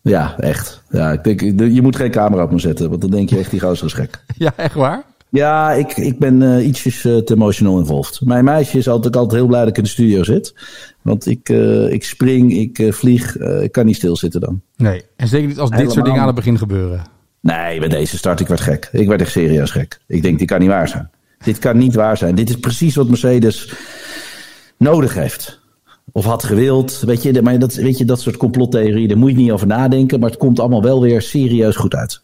Ja, 0.02 0.34
echt. 0.38 0.82
Ja, 0.90 1.12
ik 1.12 1.24
denk, 1.24 1.40
je 1.72 1.82
moet 1.82 1.96
geen 1.96 2.10
camera 2.10 2.42
op 2.42 2.50
me 2.50 2.58
zetten, 2.58 2.88
want 2.88 3.00
dan 3.00 3.10
denk 3.10 3.30
je 3.30 3.38
echt 3.38 3.50
die 3.50 3.60
gozer 3.60 3.86
is 3.86 3.92
gek. 3.92 4.24
Ja, 4.36 4.52
echt 4.56 4.74
waar? 4.74 5.02
Ja, 5.32 5.72
ik, 5.72 5.96
ik 5.96 6.18
ben 6.18 6.40
uh, 6.40 6.66
ietsjes 6.66 7.04
uh, 7.04 7.18
te 7.18 7.34
emotional 7.34 7.78
involved. 7.78 8.20
Mijn 8.24 8.44
meisje 8.44 8.78
is 8.78 8.88
altijd, 8.88 9.16
altijd 9.16 9.40
heel 9.40 9.48
blij 9.48 9.60
dat 9.60 9.68
ik 9.68 9.76
in 9.76 9.82
de 9.82 9.88
studio 9.88 10.22
zit. 10.22 10.54
Want 11.02 11.26
ik, 11.26 11.48
uh, 11.48 11.92
ik 11.92 12.04
spring, 12.04 12.52
ik 12.52 12.94
vlieg, 12.94 13.36
ik 13.38 13.72
kan 13.72 13.86
niet 13.86 13.96
stilzitten 13.96 14.40
dan. 14.40 14.60
Nee, 14.76 15.02
en 15.16 15.28
zeker 15.28 15.48
niet 15.48 15.58
als 15.58 15.70
Helemaal. 15.70 15.84
dit 15.84 15.94
soort 15.94 16.06
dingen 16.06 16.20
aan 16.20 16.26
het 16.26 16.36
begin 16.36 16.58
gebeuren. 16.58 17.02
Nee, 17.40 17.78
bij 17.78 17.88
deze 17.88 18.16
start, 18.16 18.40
ik 18.40 18.48
werd 18.48 18.60
gek. 18.60 18.88
Ik 18.92 19.08
werd 19.08 19.20
echt 19.20 19.30
serieus 19.30 19.70
gek. 19.70 20.00
Ik 20.06 20.22
denk, 20.22 20.38
dit 20.38 20.48
kan 20.48 20.60
niet 20.60 20.68
waar 20.68 20.88
zijn. 20.88 21.10
Dit 21.44 21.58
kan 21.58 21.78
niet 21.78 21.94
waar 21.94 22.16
zijn. 22.16 22.34
Dit 22.34 22.48
is 22.48 22.56
precies 22.56 22.94
wat 22.94 23.08
Mercedes 23.08 23.72
nodig 24.78 25.14
heeft. 25.14 25.60
Of 26.12 26.24
had 26.24 26.44
gewild. 26.44 27.02
Weet 27.06 27.22
je, 27.22 27.42
maar 27.42 27.58
dat, 27.58 27.74
weet 27.74 27.98
je, 27.98 28.04
dat 28.04 28.20
soort 28.20 28.36
complottheorieën, 28.36 29.08
daar 29.08 29.18
moet 29.18 29.30
je 29.30 29.36
niet 29.36 29.50
over 29.50 29.66
nadenken. 29.66 30.20
Maar 30.20 30.30
het 30.30 30.38
komt 30.38 30.60
allemaal 30.60 30.82
wel 30.82 31.00
weer 31.00 31.22
serieus 31.22 31.76
goed 31.76 31.94
uit. 31.94 32.22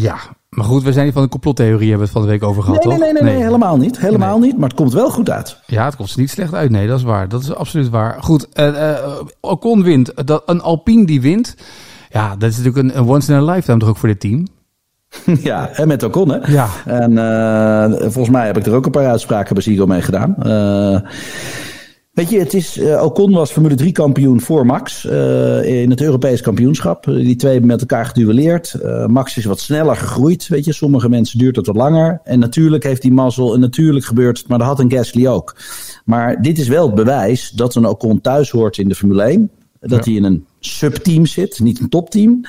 Ja, 0.00 0.16
maar 0.48 0.64
goed, 0.64 0.82
we 0.82 0.92
zijn 0.92 1.04
niet 1.04 1.14
van 1.14 1.22
de 1.22 1.28
complottheorie 1.28 1.88
hebben 1.88 1.96
we 1.98 2.02
het 2.02 2.12
van 2.12 2.22
de 2.22 2.28
week 2.28 2.42
over 2.42 2.62
gehad, 2.62 2.84
nee, 2.84 2.92
toch? 2.92 3.02
Nee, 3.02 3.12
nee, 3.12 3.22
nee, 3.22 3.32
nee, 3.32 3.42
helemaal 3.42 3.76
niet. 3.76 3.98
Helemaal 3.98 4.38
nee. 4.38 4.48
niet, 4.48 4.58
maar 4.58 4.68
het 4.68 4.78
komt 4.78 4.92
wel 4.92 5.10
goed 5.10 5.30
uit. 5.30 5.58
Ja, 5.66 5.84
het 5.84 5.96
komt 5.96 6.16
niet 6.16 6.30
slecht 6.30 6.54
uit. 6.54 6.70
Nee, 6.70 6.86
dat 6.86 6.98
is 6.98 7.04
waar. 7.04 7.28
Dat 7.28 7.42
is 7.42 7.54
absoluut 7.54 7.88
waar. 7.88 8.22
Goed, 8.22 8.48
uh, 8.54 8.66
uh, 8.66 9.20
Ocon 9.40 9.82
wint. 9.82 10.26
Dat, 10.26 10.42
een 10.46 10.60
Alpine 10.60 11.06
die 11.06 11.20
wint. 11.20 11.56
Ja, 12.10 12.36
dat 12.36 12.50
is 12.50 12.56
natuurlijk 12.56 12.88
een, 12.88 12.98
een 12.98 13.08
once 13.08 13.32
in 13.32 13.38
a 13.38 13.42
lifetime 13.42 13.78
toch 13.78 13.88
ook 13.88 13.96
voor 13.96 14.08
dit 14.08 14.20
team? 14.20 14.46
Ja, 15.48 15.68
en 15.68 15.88
met 15.88 16.02
Ocon, 16.02 16.28
hè? 16.28 16.52
Ja. 16.52 16.68
En 16.84 17.12
uh, 17.12 18.00
volgens 18.00 18.30
mij 18.30 18.46
heb 18.46 18.56
ik 18.56 18.66
er 18.66 18.74
ook 18.74 18.84
een 18.84 18.90
paar 18.90 19.06
uitspraken 19.06 19.54
bij 19.54 19.62
Zigo 19.62 19.86
mee 19.86 20.02
gedaan. 20.02 20.34
Uh, 20.46 21.00
weet 22.12 22.30
je, 22.30 22.38
het 22.38 22.54
is, 22.54 22.78
uh, 22.78 23.02
Ocon 23.02 23.32
was 23.32 23.50
Formule 23.50 23.74
3 23.74 23.92
kampioen 23.92 24.40
voor 24.40 24.66
Max 24.66 25.04
in 25.64 25.90
het 25.90 26.00
Europees 26.00 26.40
kampioenschap. 26.40 27.04
Die 27.04 27.36
twee 27.36 27.52
hebben 27.52 27.70
met 27.70 27.80
elkaar 27.80 28.06
geduelleerd. 28.06 28.74
Max 29.06 29.36
is 29.36 29.44
wat 29.44 29.60
sneller 29.60 29.96
gegroeid, 29.96 30.48
weet 30.48 30.64
je. 30.64 30.72
Sommige 30.72 31.08
mensen 31.08 31.38
duurt 31.38 31.56
het 31.56 31.66
wat 31.66 31.76
langer. 31.76 32.20
En 32.24 32.38
natuurlijk 32.38 32.82
heeft 32.82 33.02
die 33.02 33.12
mazzel, 33.12 33.54
en 33.54 33.60
natuurlijk 33.60 34.04
gebeurt 34.04 34.38
het, 34.38 34.48
maar 34.48 34.58
dat 34.58 34.66
had 34.66 34.80
een 34.80 34.90
Gasly 34.90 35.26
ook. 35.26 35.56
Maar 36.04 36.42
dit 36.42 36.58
is 36.58 36.68
wel 36.68 36.86
het 36.86 36.94
bewijs 36.94 37.50
dat 37.50 37.74
een 37.74 37.86
Ocon 37.86 38.20
thuis 38.20 38.50
hoort 38.50 38.78
in 38.78 38.88
de 38.88 38.94
Formule 38.94 39.22
1. 39.22 39.50
Dat 39.80 40.04
hij 40.04 40.14
in 40.14 40.24
een 40.24 40.46
subteam 40.60 41.26
zit, 41.26 41.60
niet 41.60 41.80
een 41.80 41.88
topteam. 41.88 42.40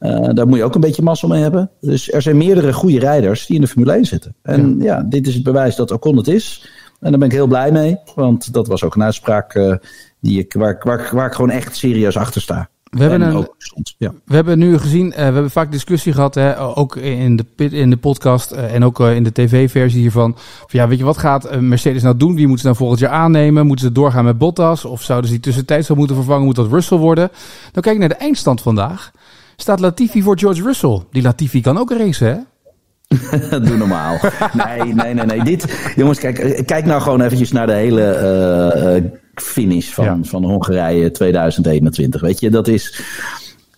Uh, 0.00 0.28
daar 0.32 0.48
moet 0.48 0.58
je 0.58 0.64
ook 0.64 0.74
een 0.74 0.80
beetje 0.80 1.02
massa 1.02 1.26
mee 1.26 1.42
hebben. 1.42 1.70
Dus 1.80 2.12
er 2.12 2.22
zijn 2.22 2.36
meerdere 2.36 2.72
goede 2.72 2.98
rijders 2.98 3.46
die 3.46 3.56
in 3.56 3.62
de 3.62 3.68
Formule 3.68 3.92
1 3.92 4.04
zitten. 4.04 4.34
En 4.42 4.76
ja, 4.78 4.84
ja 4.84 5.02
dit 5.02 5.26
is 5.26 5.34
het 5.34 5.42
bewijs 5.42 5.76
dat 5.76 5.90
Ocon 5.90 6.16
het 6.16 6.28
is. 6.28 6.68
En 7.02 7.10
daar 7.10 7.18
ben 7.18 7.28
ik 7.28 7.34
heel 7.34 7.46
blij 7.46 7.72
mee, 7.72 7.96
want 8.14 8.52
dat 8.52 8.66
was 8.66 8.84
ook 8.84 8.94
een 8.94 9.02
uitspraak 9.02 9.54
uh, 9.54 9.74
die 10.20 10.38
ik, 10.38 10.52
waar, 10.52 10.80
waar, 10.84 11.10
waar 11.12 11.26
ik 11.26 11.32
gewoon 11.32 11.50
echt 11.50 11.76
serieus 11.76 12.16
achter 12.16 12.40
sta. 12.40 12.68
We 12.90 13.02
hebben, 13.02 13.20
een, 13.20 13.48
ja. 13.98 14.12
we 14.24 14.34
hebben 14.34 14.58
nu 14.58 14.78
gezien, 14.78 15.06
uh, 15.06 15.14
we 15.14 15.22
hebben 15.22 15.50
vaak 15.50 15.72
discussie 15.72 16.12
gehad, 16.12 16.34
hè, 16.34 16.60
ook 16.76 16.96
in 16.96 17.36
de, 17.36 17.64
in 17.68 17.90
de 17.90 17.96
podcast 17.96 18.52
uh, 18.52 18.74
en 18.74 18.84
ook 18.84 19.00
uh, 19.00 19.14
in 19.14 19.24
de 19.24 19.32
tv-versie 19.32 20.00
hiervan. 20.00 20.32
Van, 20.36 20.68
ja, 20.68 20.88
weet 20.88 20.98
je, 20.98 21.04
wat 21.04 21.18
gaat 21.18 21.60
Mercedes 21.60 22.02
nou 22.02 22.16
doen? 22.16 22.34
Wie 22.34 22.46
moeten 22.46 22.58
ze 22.58 22.66
nou 22.66 22.76
volgend 22.76 23.00
jaar 23.00 23.10
aannemen? 23.10 23.66
Moeten 23.66 23.86
ze 23.86 23.92
doorgaan 23.92 24.24
met 24.24 24.38
Bottas? 24.38 24.84
Of 24.84 25.02
zouden 25.02 25.28
ze 25.28 25.34
die 25.34 25.44
tussentijds 25.44 25.90
al 25.90 25.96
moeten 25.96 26.16
vervangen? 26.16 26.44
Moet 26.44 26.56
dat 26.56 26.70
Russell 26.70 26.98
worden? 26.98 27.30
Dan 27.72 27.82
kijk 27.82 27.94
ik 27.94 28.00
naar 28.00 28.08
de 28.08 28.14
eindstand 28.14 28.60
vandaag. 28.60 29.10
Staat 29.56 29.80
Latifi 29.80 30.22
voor 30.22 30.38
George 30.38 30.62
Russell. 30.62 31.00
Die 31.10 31.22
Latifi 31.22 31.60
kan 31.60 31.78
ook 31.78 31.90
racen, 31.90 32.26
hè? 32.26 32.38
Doe 33.66 33.76
normaal. 33.76 34.18
Nee, 34.52 34.94
nee, 34.94 35.14
nee, 35.14 35.24
nee. 35.24 35.44
Dit, 35.44 35.92
jongens, 35.96 36.18
kijk, 36.18 36.62
kijk 36.66 36.84
nou 36.84 37.02
gewoon 37.02 37.20
eventjes 37.20 37.52
naar 37.52 37.66
de 37.66 37.72
hele 37.72 39.10
finish 39.34 39.88
van, 39.88 40.04
ja. 40.04 40.18
van 40.22 40.44
Hongarije 40.44 41.10
2021. 41.10 42.20
Weet 42.20 42.40
je, 42.40 42.50
dat 42.50 42.68
is. 42.68 43.02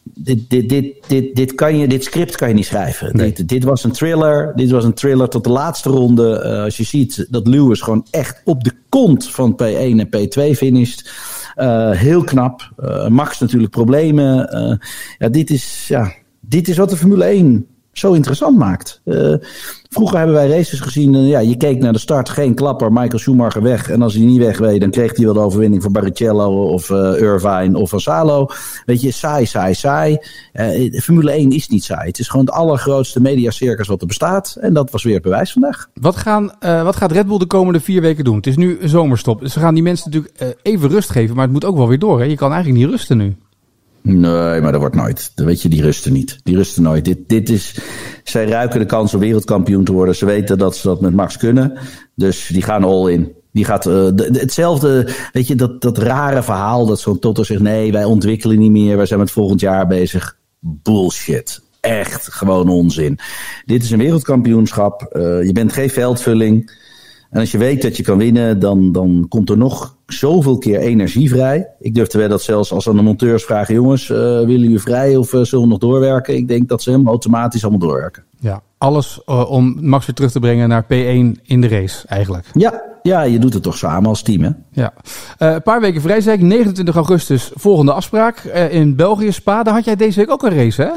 Dit, 0.02 0.50
dit, 0.50 0.68
dit, 0.68 0.94
dit, 1.06 1.34
dit, 1.36 1.54
kan 1.54 1.78
je, 1.78 1.88
dit 1.88 2.04
script 2.04 2.36
kan 2.36 2.48
je 2.48 2.54
niet 2.54 2.66
schrijven. 2.66 3.16
Nee. 3.16 3.32
Dit, 3.32 3.48
dit 3.48 3.64
was 3.64 3.84
een 3.84 3.92
thriller. 3.92 4.52
Dit 4.56 4.70
was 4.70 4.84
een 4.84 4.94
thriller 4.94 5.28
tot 5.28 5.44
de 5.44 5.50
laatste 5.50 5.88
ronde. 5.88 6.42
Uh, 6.44 6.62
als 6.62 6.76
je 6.76 6.84
ziet 6.84 7.26
dat 7.30 7.46
Lewis 7.46 7.80
gewoon 7.80 8.06
echt 8.10 8.40
op 8.44 8.64
de 8.64 8.72
kont 8.88 9.30
van 9.30 9.52
P1 9.52 9.66
en 9.66 10.06
P2 10.06 10.56
finisht. 10.56 11.10
Uh, 11.56 11.90
heel 11.90 12.24
knap. 12.24 12.72
Max 13.08 13.38
natuurlijk 13.38 13.72
problemen. 13.72 14.48
ja, 15.18 15.28
dit 15.28 15.50
is, 15.50 15.84
ja, 15.88 16.12
dit 16.40 16.68
is 16.68 16.76
wat 16.76 16.90
de 16.90 16.96
Formule 16.96 17.24
1 17.24 17.66
zo 17.98 18.12
interessant 18.12 18.58
maakt. 18.58 19.00
Uh, 19.04 19.34
vroeger 19.88 20.18
hebben 20.18 20.36
wij 20.36 20.48
races 20.48 20.80
gezien. 20.80 21.26
Ja, 21.26 21.38
je 21.38 21.56
keek 21.56 21.78
naar 21.78 21.92
de 21.92 21.98
start, 21.98 22.28
geen 22.28 22.54
klapper, 22.54 22.92
Michael 22.92 23.18
Schumacher 23.18 23.62
weg. 23.62 23.90
En 23.90 24.02
als 24.02 24.14
hij 24.14 24.24
niet 24.24 24.38
weg 24.38 24.58
weet, 24.58 24.80
dan 24.80 24.90
kreeg 24.90 25.16
hij 25.16 25.24
wel 25.24 25.34
de 25.34 25.40
overwinning 25.40 25.82
van 25.82 25.92
Barrichello 25.92 26.64
of 26.68 26.90
uh, 26.90 27.20
Irvine 27.20 27.78
of 27.78 27.90
van 27.90 28.00
Salo. 28.00 28.46
Weet 28.86 29.00
je, 29.00 29.10
saai, 29.10 29.46
saai, 29.46 29.74
saai. 29.74 30.18
Formule 31.02 31.30
1 31.30 31.50
is 31.50 31.68
niet 31.68 31.84
saai. 31.84 32.08
Het 32.08 32.18
is 32.18 32.28
gewoon 32.28 32.46
het 32.46 32.54
allergrootste 32.54 33.20
mediacircus 33.20 33.86
wat 33.86 34.00
er 34.00 34.06
bestaat. 34.06 34.56
En 34.60 34.74
dat 34.74 34.90
was 34.90 35.02
weer 35.02 35.14
het 35.14 35.22
bewijs 35.22 35.52
vandaag. 35.52 35.88
Wat, 36.00 36.16
gaan, 36.16 36.52
wat 36.60 36.96
gaat 36.96 37.12
Red 37.12 37.26
Bull 37.26 37.38
de 37.38 37.46
komende 37.46 37.80
vier 37.80 38.00
weken 38.00 38.24
doen? 38.24 38.36
Het 38.36 38.46
is 38.46 38.56
nu 38.56 38.78
zomerstop. 38.82 39.40
Dus 39.40 39.52
ze 39.52 39.60
gaan 39.60 39.74
die 39.74 39.82
mensen 39.82 40.10
natuurlijk 40.10 40.56
even 40.62 40.88
rust 40.88 41.10
geven. 41.10 41.34
Maar 41.34 41.44
het 41.44 41.52
moet 41.52 41.64
ook 41.64 41.76
wel 41.76 41.88
weer 41.88 41.98
door. 41.98 42.18
Hè? 42.18 42.24
Je 42.24 42.36
kan 42.36 42.52
eigenlijk 42.52 42.82
niet 42.82 42.90
rusten 42.90 43.16
nu. 43.16 43.36
Nee, 44.08 44.60
maar 44.60 44.72
dat 44.72 44.80
wordt 44.80 44.94
nooit. 44.94 45.32
Dan 45.34 45.46
weet 45.46 45.62
je, 45.62 45.68
die 45.68 45.82
rusten 45.82 46.12
niet. 46.12 46.38
Die 46.42 46.56
rusten 46.56 46.82
nooit. 46.82 47.04
Dit, 47.04 47.28
dit 47.28 47.48
is, 47.48 47.78
zij 48.24 48.46
ruiken 48.46 48.78
de 48.78 48.86
kans 48.86 49.14
om 49.14 49.20
wereldkampioen 49.20 49.84
te 49.84 49.92
worden. 49.92 50.16
Ze 50.16 50.26
weten 50.26 50.58
dat 50.58 50.76
ze 50.76 50.88
dat 50.88 51.00
met 51.00 51.14
Max 51.14 51.36
kunnen. 51.36 51.78
Dus 52.14 52.46
die 52.46 52.62
gaan 52.62 52.84
all 52.84 53.12
in. 53.12 53.32
Die 53.52 53.64
gaat 53.64 53.86
uh, 53.86 54.08
hetzelfde, 54.14 55.08
weet 55.32 55.46
je, 55.46 55.54
dat, 55.54 55.80
dat 55.80 55.98
rare 55.98 56.42
verhaal 56.42 56.86
dat 56.86 57.00
zo'n 57.00 57.18
Toto 57.18 57.42
zegt: 57.42 57.60
nee, 57.60 57.92
wij 57.92 58.04
ontwikkelen 58.04 58.58
niet 58.58 58.70
meer, 58.70 58.96
wij 58.96 59.06
zijn 59.06 59.20
met 59.20 59.30
volgend 59.30 59.60
jaar 59.60 59.86
bezig. 59.86 60.36
Bullshit. 60.58 61.60
Echt 61.80 62.32
gewoon 62.32 62.68
onzin. 62.68 63.18
Dit 63.64 63.82
is 63.82 63.90
een 63.90 63.98
wereldkampioenschap. 63.98 65.10
Uh, 65.12 65.44
je 65.44 65.52
bent 65.52 65.72
geen 65.72 65.90
veldvulling. 65.90 66.70
En 67.30 67.40
als 67.40 67.50
je 67.52 67.58
weet 67.58 67.82
dat 67.82 67.96
je 67.96 68.02
kan 68.02 68.18
winnen, 68.18 68.58
dan, 68.58 68.92
dan 68.92 69.26
komt 69.28 69.50
er 69.50 69.56
nog 69.56 69.96
zoveel 70.06 70.58
keer 70.58 70.78
energie 70.78 71.28
vrij. 71.28 71.68
Ik 71.80 71.94
durf 71.94 72.08
te 72.08 72.18
wedden 72.18 72.36
dat 72.36 72.46
zelfs 72.46 72.72
als 72.72 72.88
aan 72.88 72.96
de 72.96 73.02
monteurs 73.02 73.44
vragen: 73.44 73.74
jongens, 73.74 74.08
uh, 74.08 74.16
willen 74.16 74.60
jullie 74.60 74.80
vrij 74.80 75.16
of 75.16 75.32
uh, 75.32 75.42
zullen 75.42 75.64
we 75.64 75.70
nog 75.70 75.78
doorwerken? 75.78 76.36
Ik 76.36 76.48
denk 76.48 76.68
dat 76.68 76.82
ze 76.82 76.90
hem 76.90 77.08
automatisch 77.08 77.62
allemaal 77.62 77.88
doorwerken. 77.88 78.24
Ja, 78.40 78.62
alles 78.78 79.20
uh, 79.26 79.50
om 79.50 79.76
Max 79.80 80.06
weer 80.06 80.14
terug 80.14 80.30
te 80.30 80.40
brengen 80.40 80.68
naar 80.68 80.84
P1 80.84 81.42
in 81.42 81.60
de 81.60 81.68
race 81.68 82.06
eigenlijk. 82.06 82.46
Ja, 82.52 82.82
ja 83.02 83.22
je 83.22 83.38
doet 83.38 83.54
het 83.54 83.62
toch 83.62 83.76
samen 83.76 84.08
als 84.08 84.22
team, 84.22 84.42
hè? 84.42 84.50
Ja. 84.70 84.92
een 85.38 85.62
paar 85.62 85.80
weken 85.80 86.00
vrij, 86.00 86.20
zei 86.20 86.36
ik, 86.36 86.42
29 86.42 86.94
augustus, 86.94 87.50
volgende 87.54 87.92
afspraak 87.92 88.38
in 88.70 88.96
België, 88.96 89.32
Spa. 89.32 89.62
Daar 89.62 89.74
had 89.74 89.84
jij 89.84 89.96
deze 89.96 90.18
week 90.18 90.30
ook 90.30 90.42
een 90.42 90.54
race, 90.54 90.82
hè? 90.82 90.90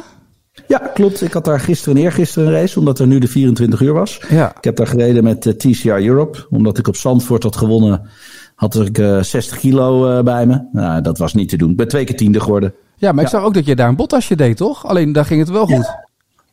Ja, 0.68 0.78
klopt. 0.78 1.22
Ik 1.22 1.34
had 1.34 1.46
daar 1.46 1.60
gisteren 1.60 1.98
en 1.98 2.04
eergisteren 2.04 2.48
een 2.48 2.54
race, 2.54 2.80
omdat 2.80 3.00
er 3.00 3.08
nu 3.08 3.20
de 3.20 3.28
24 3.28 3.82
uur 3.82 3.94
was. 3.94 4.22
Ja. 4.30 4.56
Ik 4.58 4.64
heb 4.64 4.76
daar 4.76 4.88
gereden 4.88 5.24
met 5.24 5.46
uh, 5.46 5.54
TCR 5.54 5.88
Europe, 5.90 6.46
omdat 6.50 6.78
ik 6.78 6.88
op 6.88 6.96
Zandvoort 6.96 7.44
had 7.44 7.56
gewonnen. 7.56 8.10
Had 8.56 8.76
ik 8.76 8.98
uh, 8.98 9.22
60 9.22 9.58
kilo 9.58 10.18
uh, 10.18 10.24
bij 10.24 10.46
me. 10.46 10.68
Nou, 10.72 11.02
dat 11.02 11.18
was 11.18 11.34
niet 11.34 11.50
te 11.50 11.58
doen. 11.58 11.70
Ik 11.72 11.78
ben 11.78 11.88
twee 11.88 12.04
keer 12.04 12.18
tiende 12.18 12.40
geworden. 12.40 12.74
Ja, 12.96 13.12
maar 13.12 13.24
ik 13.24 13.30
zag 13.30 13.44
ook 13.44 13.54
dat 13.54 13.66
je 13.66 13.76
daar 13.76 13.90
een 13.90 13.96
bottasje 13.96 14.36
deed, 14.36 14.58
toch? 14.58 14.86
Alleen 14.86 15.12
daar 15.12 15.26
ging 15.26 15.40
het 15.40 15.50
wel 15.50 15.66
goed. 15.66 15.86
Ja. 15.86 16.06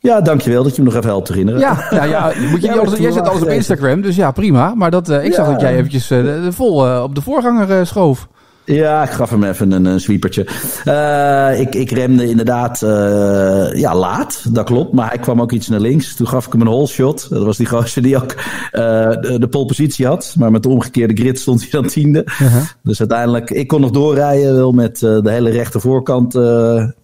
Ja, 0.04 0.20
dankjewel 0.20 0.62
dat 0.62 0.76
je 0.76 0.82
me 0.82 0.88
nog 0.88 0.96
even 0.96 1.08
helpt 1.08 1.28
herinneren. 1.28 1.60
Ja, 1.60 1.86
ja, 1.90 2.04
ja, 2.04 2.32
moet 2.50 2.60
je 2.60 2.66
ja, 2.66 2.74
alles, 2.74 2.98
jij 2.98 3.10
zet 3.10 3.28
alles 3.28 3.42
op 3.42 3.48
Instagram, 3.48 4.00
dus 4.00 4.16
ja, 4.16 4.30
prima. 4.30 4.74
Maar 4.74 4.90
dat, 4.90 5.10
uh, 5.10 5.24
ik 5.24 5.34
zag 5.34 5.46
dat 5.46 5.60
jij 5.60 5.76
eventjes 5.76 6.10
uh, 6.10 6.46
vol 6.48 6.86
uh, 6.86 7.02
op 7.02 7.14
de 7.14 7.20
voorganger 7.20 7.86
schoof. 7.86 8.28
Ja, 8.64 9.02
ik 9.02 9.10
gaf 9.10 9.30
hem 9.30 9.44
even 9.44 9.72
een, 9.72 9.84
een 9.84 10.00
sweepertje. 10.00 10.46
Uh, 10.84 11.60
ik, 11.60 11.74
ik 11.74 11.90
remde 11.90 12.28
inderdaad 12.28 12.82
uh, 12.82 13.80
ja, 13.80 13.96
laat, 13.96 14.54
dat 14.54 14.64
klopt. 14.64 14.92
Maar 14.92 15.08
hij 15.08 15.18
kwam 15.18 15.40
ook 15.40 15.52
iets 15.52 15.68
naar 15.68 15.80
links. 15.80 16.16
Toen 16.16 16.28
gaf 16.28 16.46
ik 16.46 16.52
hem 16.52 16.60
een 16.60 16.66
hole 16.66 16.86
shot. 16.86 17.26
Dat 17.30 17.44
was 17.44 17.56
die 17.56 17.66
gozer 17.66 18.02
die 18.02 18.16
ook 18.16 18.32
uh, 18.32 18.40
de, 19.10 19.36
de 19.38 19.48
polepositie 19.48 20.06
had. 20.06 20.34
Maar 20.38 20.50
met 20.50 20.62
de 20.62 20.68
omgekeerde 20.68 21.14
grid 21.14 21.38
stond 21.38 21.60
hij 21.60 21.70
dan 21.70 21.86
tiende. 21.86 22.22
-huh. 22.24 22.56
Dus 22.82 22.98
uiteindelijk, 22.98 23.50
ik 23.50 23.68
kon 23.68 23.80
nog 23.80 23.90
doorrijden. 23.90 24.54
Wel 24.54 24.72
met 24.72 24.98
de 24.98 25.30
hele 25.30 25.50
rechter 25.50 25.80
voorkant 25.80 26.34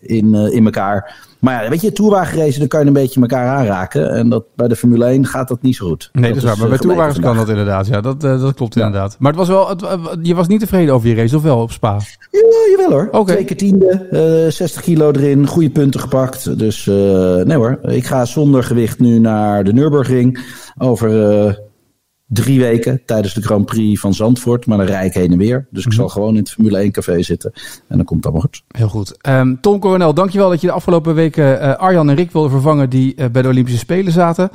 in, 0.01 0.35
in 0.35 0.64
elkaar. 0.64 1.29
Maar 1.40 1.64
ja, 1.64 1.70
weet 1.70 1.81
je, 1.81 1.92
toerwagenrace, 1.92 2.59
dan 2.59 2.68
kan 2.68 2.81
je 2.81 2.87
een 2.87 2.92
beetje 2.92 3.20
elkaar 3.20 3.48
aanraken. 3.48 4.11
En 4.11 4.29
dat, 4.29 4.44
bij 4.55 4.68
de 4.68 4.76
Formule 4.76 5.05
1 5.05 5.26
gaat 5.26 5.48
dat 5.48 5.62
niet 5.62 5.76
zo 5.76 5.87
goed. 5.87 6.09
Nee, 6.12 6.22
dat, 6.22 6.33
dat 6.33 6.42
is 6.42 6.48
waar. 6.48 6.59
Maar 6.59 6.68
bij 6.68 6.79
toerwagens 6.79 7.20
kan 7.20 7.37
dat 7.37 7.48
inderdaad. 7.48 7.87
Ja, 7.87 8.00
dat, 8.00 8.24
uh, 8.24 8.40
dat 8.40 8.55
klopt 8.55 8.74
ja. 8.74 8.87
inderdaad. 8.87 9.16
Maar 9.18 9.31
het 9.31 9.38
was 9.40 9.48
wel, 9.48 9.68
het, 9.68 9.85
je 10.22 10.35
was 10.35 10.46
niet 10.46 10.61
tevreden 10.61 10.94
over 10.94 11.09
je 11.09 11.14
race, 11.14 11.37
of 11.37 11.42
wel 11.42 11.59
op 11.59 11.70
Spa? 11.70 11.98
Ja, 12.31 12.40
jawel 12.76 12.90
hoor. 12.90 13.09
Okay. 13.11 13.35
Twee 13.35 13.44
keer 13.44 13.57
tiende, 13.57 14.09
uh, 14.46 14.50
60 14.53 14.83
kilo 14.83 15.11
erin, 15.11 15.46
goede 15.46 15.70
punten 15.70 16.00
gepakt. 16.00 16.59
Dus 16.59 16.87
nee 17.44 17.57
hoor, 17.57 17.79
ik 17.83 18.07
ga 18.07 18.24
zonder 18.24 18.62
gewicht 18.62 18.98
nu 18.98 19.18
naar 19.18 19.64
de 19.64 19.72
Nürburgring. 19.72 20.40
Over 20.79 21.69
drie 22.33 22.61
weken 22.61 23.01
tijdens 23.07 23.35
de 23.35 23.43
Grand 23.43 23.66
Prix 23.66 24.01
van 24.01 24.14
Zandvoort. 24.14 24.66
Maar 24.66 24.79
dan 24.79 24.87
rijd 24.87 25.07
ik 25.07 25.14
heen 25.14 25.33
en 25.33 25.38
weer. 25.38 25.66
Dus 25.71 25.87
ik 25.87 25.93
zal 25.93 26.09
gewoon 26.09 26.33
in 26.33 26.40
het 26.40 26.51
Formule 26.51 26.79
1 26.79 26.93
café 26.93 27.23
zitten. 27.23 27.53
En 27.88 27.97
dan 27.97 28.05
komt 28.05 28.25
het 28.25 28.33
allemaal 28.33 28.40
goed. 28.40 28.62
Heel 28.69 28.88
goed. 28.88 29.16
Um, 29.29 29.61
Tom 29.61 29.79
Coronel, 29.79 30.14
dankjewel 30.14 30.49
dat 30.49 30.61
je 30.61 30.66
de 30.66 30.73
afgelopen 30.73 31.14
weken 31.14 31.45
uh, 31.45 31.75
Arjan 31.75 32.09
en 32.09 32.16
Rick 32.16 32.31
wilde 32.31 32.49
vervangen 32.49 32.90
die 32.90 33.14
uh, 33.16 33.27
bij 33.27 33.43
de 33.43 33.49
Olympische 33.49 33.79
Spelen 33.79 34.12
zaten. 34.12 34.51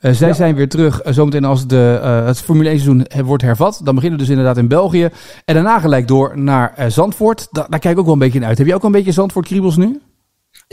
Uh, 0.00 0.12
zij 0.12 0.28
ja. 0.28 0.34
zijn 0.34 0.54
weer 0.54 0.68
terug 0.68 1.00
zometeen 1.04 1.44
als 1.44 1.66
de, 1.66 2.00
het 2.24 2.40
Formule 2.40 2.68
1 2.68 2.78
seizoen 2.80 3.06
wordt 3.24 3.42
hervat. 3.42 3.80
Dan 3.84 3.94
beginnen 3.94 4.18
we 4.18 4.24
dus 4.24 4.34
inderdaad 4.34 4.62
in 4.62 4.68
België. 4.68 5.08
En 5.44 5.54
daarna 5.54 5.78
gelijk 5.78 6.08
door 6.08 6.38
naar 6.38 6.74
Zandvoort. 6.88 7.48
Da 7.50 7.66
daar 7.68 7.80
kijk 7.80 7.92
ik 7.92 7.98
ook 7.98 8.04
wel 8.04 8.14
een 8.14 8.20
beetje 8.20 8.38
naar 8.38 8.48
uit. 8.48 8.58
Heb 8.58 8.66
je 8.66 8.74
ook 8.74 8.84
een 8.84 8.92
beetje 8.92 9.12
Zandvoort 9.12 9.46
kriebels 9.46 9.76
nu? 9.76 10.00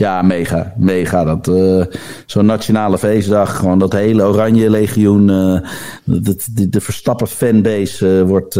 Ja, 0.00 0.22
mega. 0.22 0.74
Mega. 0.76 1.24
Dat, 1.24 1.48
uh, 1.48 1.84
Zo'n 2.26 2.46
nationale 2.46 2.98
feestdag. 2.98 3.56
Gewoon 3.56 3.78
dat 3.78 3.92
hele 3.92 4.22
Oranje 4.22 4.70
Legioen. 4.70 5.28
Uh, 5.28 5.60
dat, 6.04 6.48
de, 6.52 6.68
de 6.68 6.80
Verstappen 6.80 7.26
fanbase 7.26 8.06
uh, 8.06 8.22
wordt 8.22 8.54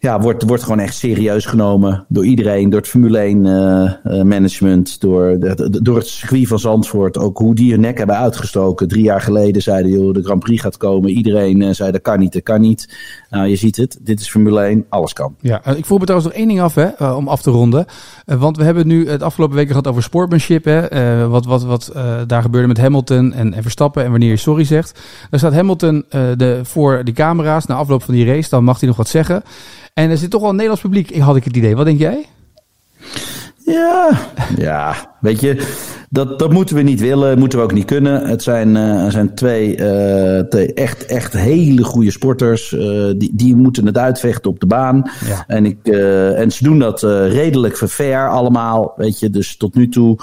ja, 0.00 0.20
wordt, 0.20 0.42
wordt 0.42 0.62
gewoon 0.62 0.78
echt 0.78 0.94
serieus 0.94 1.44
genomen 1.44 2.04
door 2.08 2.24
iedereen, 2.24 2.70
door 2.70 2.80
het 2.80 2.88
Formule 2.88 3.18
1 3.18 3.44
uh, 3.44 3.92
uh, 4.04 4.22
management, 4.22 5.00
door, 5.00 5.38
de, 5.38 5.78
door 5.82 5.96
het 5.96 6.06
circuit 6.06 6.48
van 6.48 6.58
Zandvoort. 6.58 7.18
Ook 7.18 7.38
hoe 7.38 7.54
die 7.54 7.70
hun 7.70 7.80
nek 7.80 7.98
hebben 7.98 8.16
uitgestoken. 8.16 8.88
Drie 8.88 9.02
jaar 9.02 9.20
geleden 9.20 9.62
zeiden, 9.62 9.92
joh, 9.92 10.14
de 10.14 10.22
Grand 10.22 10.40
Prix 10.40 10.62
gaat 10.62 10.76
komen. 10.76 11.10
Iedereen 11.10 11.60
uh, 11.60 11.70
zei, 11.70 11.90
dat 11.90 12.02
kan 12.02 12.18
niet, 12.18 12.32
dat 12.32 12.42
kan 12.42 12.60
niet. 12.60 12.96
Nou, 13.30 13.46
je 13.46 13.56
ziet 13.56 13.76
het, 13.76 13.98
dit 14.00 14.20
is 14.20 14.30
Formule 14.30 14.60
1, 14.60 14.86
alles 14.88 15.12
kan. 15.12 15.34
Ja, 15.40 15.66
ik 15.66 15.86
vroeg 15.86 15.98
me 15.98 16.04
trouwens 16.04 16.30
nog 16.30 16.40
één 16.40 16.48
ding 16.48 16.60
af, 16.60 16.74
hè, 16.74 17.12
om 17.12 17.28
af 17.28 17.42
te 17.42 17.50
ronden. 17.50 17.86
want 18.24 18.56
we 18.56 18.64
hebben 18.64 18.86
nu 18.86 19.08
het 19.08 19.22
afgelopen 19.22 19.56
weken 19.56 19.70
gehad 19.70 19.86
over 19.86 20.02
sportmanship, 20.02 20.64
hè. 20.64 21.28
wat 21.28 21.46
wat, 21.46 21.64
wat 21.64 21.92
daar 22.26 22.42
gebeurde 22.42 22.68
met 22.68 22.78
Hamilton 22.78 23.32
en, 23.32 23.54
en 23.54 23.62
Verstappen 23.62 24.04
en 24.04 24.10
wanneer 24.10 24.30
je 24.30 24.36
sorry 24.36 24.64
zegt. 24.64 25.00
Daar 25.30 25.40
staat 25.40 25.52
Hamilton 25.52 26.04
de, 26.08 26.60
voor 26.62 27.04
die 27.04 27.14
camera's 27.14 27.66
na 27.66 27.74
afloop 27.74 28.02
van 28.02 28.14
die 28.14 28.26
race, 28.26 28.48
dan 28.48 28.64
mag 28.64 28.78
hij 28.78 28.88
nog 28.88 28.96
wat 28.96 29.08
zeggen. 29.08 29.42
En 29.94 30.10
er 30.10 30.18
zit 30.18 30.30
toch 30.30 30.40
wel 30.40 30.50
een 30.50 30.56
Nederlands 30.56 30.84
publiek, 30.84 31.18
had 31.18 31.36
ik 31.36 31.44
het 31.44 31.56
idee. 31.56 31.76
Wat 31.76 31.84
denk 31.84 31.98
jij? 31.98 32.26
Ja, 33.64 34.10
ja, 34.56 35.16
weet 35.20 35.40
je, 35.40 35.66
dat, 36.10 36.38
dat 36.38 36.52
moeten 36.52 36.76
we 36.76 36.82
niet 36.82 37.00
willen, 37.00 37.38
moeten 37.38 37.58
we 37.58 37.64
ook 37.64 37.72
niet 37.72 37.84
kunnen. 37.84 38.26
Het 38.26 38.42
zijn, 38.42 38.76
uh, 38.76 39.08
zijn 39.08 39.34
twee, 39.34 39.76
uh, 39.76 40.40
twee, 40.40 40.74
echt, 40.74 41.06
echt 41.06 41.32
hele 41.32 41.84
goede 41.84 42.10
sporters. 42.10 42.72
Uh, 42.72 42.80
die, 43.16 43.30
die 43.32 43.56
moeten 43.56 43.86
het 43.86 43.98
uitvechten 43.98 44.50
op 44.50 44.60
de 44.60 44.66
baan. 44.66 45.10
Ja. 45.26 45.44
En, 45.46 45.66
ik, 45.66 45.86
en 45.86 46.52
ze 46.52 46.64
doen 46.64 46.78
dat 46.78 47.02
redelijk 47.02 47.76
verfair 47.76 48.30
allemaal. 48.30 48.92
Weet 48.96 49.20
je, 49.20 49.30
dus 49.30 49.56
tot 49.56 49.74
nu 49.74 49.88
toe, 49.88 50.18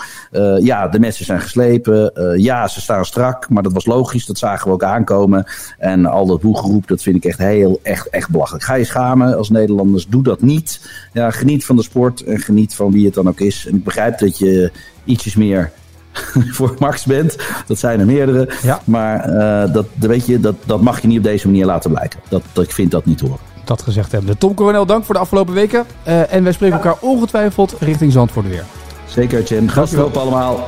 ja, 0.59 0.87
de 0.87 0.99
messen 0.99 1.25
zijn 1.25 1.41
geslepen. 1.41 2.11
ja, 2.41 2.67
ze 2.67 2.81
staan 2.81 3.05
strak, 3.05 3.49
maar 3.49 3.63
dat 3.63 3.73
was 3.73 3.85
logisch. 3.85 4.25
Dat 4.25 4.37
zagen 4.37 4.67
we 4.67 4.73
ook 4.73 4.83
aankomen. 4.83 5.45
En 5.77 6.05
al 6.05 6.25
dat 6.25 6.41
boegeroep, 6.41 6.87
dat 6.87 7.01
vind 7.01 7.15
ik 7.15 7.25
echt 7.25 7.37
heel, 7.37 7.79
echt, 7.83 8.09
echt 8.09 8.29
belachelijk. 8.29 8.63
Ga 8.63 8.73
je 8.73 8.83
schamen 8.83 9.37
als 9.37 9.49
Nederlanders, 9.49 10.07
doe 10.07 10.23
dat 10.23 10.41
niet. 10.41 10.89
Ja, 11.13 11.31
geniet 11.31 11.65
van 11.65 11.75
de 11.75 11.83
sport 11.83 12.23
en 12.23 12.39
geniet 12.39 12.75
van 12.75 12.91
wie 12.91 13.05
het 13.05 13.13
dan 13.13 13.27
ook 13.27 13.39
is. 13.39 13.65
En 13.69 13.75
ik 13.75 13.83
begrijp 13.83 14.19
dat 14.19 14.37
je 14.37 14.71
ietsjes 15.05 15.35
meer 15.35 15.71
voor 16.57 16.75
Max 16.79 17.05
bent. 17.05 17.35
Dat 17.67 17.79
zijn 17.79 17.99
er 17.99 18.05
meerdere. 18.05 18.49
Ja. 18.63 18.81
Maar 18.83 19.29
uh, 19.29 19.73
dat, 19.73 19.85
weet 19.99 20.25
je, 20.25 20.39
dat, 20.39 20.55
dat 20.65 20.81
mag 20.81 21.01
je 21.01 21.07
niet 21.07 21.17
op 21.17 21.23
deze 21.23 21.47
manier 21.47 21.65
laten 21.65 21.91
blijken. 21.91 22.19
Dat, 22.29 22.43
dat, 22.53 22.63
ik 22.63 22.71
vind 22.71 22.91
dat 22.91 23.05
niet 23.05 23.19
horen. 23.19 23.37
Dat 23.63 23.81
gezegd 23.81 24.11
hebben. 24.11 24.37
Tom 24.37 24.53
Coronel, 24.53 24.85
dank 24.85 25.05
voor 25.05 25.15
de 25.15 25.21
afgelopen 25.21 25.53
weken. 25.53 25.85
Uh, 26.07 26.33
en 26.33 26.43
wij 26.43 26.51
spreken 26.51 26.75
elkaar 26.75 26.97
ongetwijfeld 26.99 27.75
richting 27.79 28.11
Zandvoort 28.11 28.47
weer. 28.47 28.63
Zeker, 29.07 29.43
Jen. 29.43 29.69
Gasten 29.69 30.13
allemaal. 30.13 30.67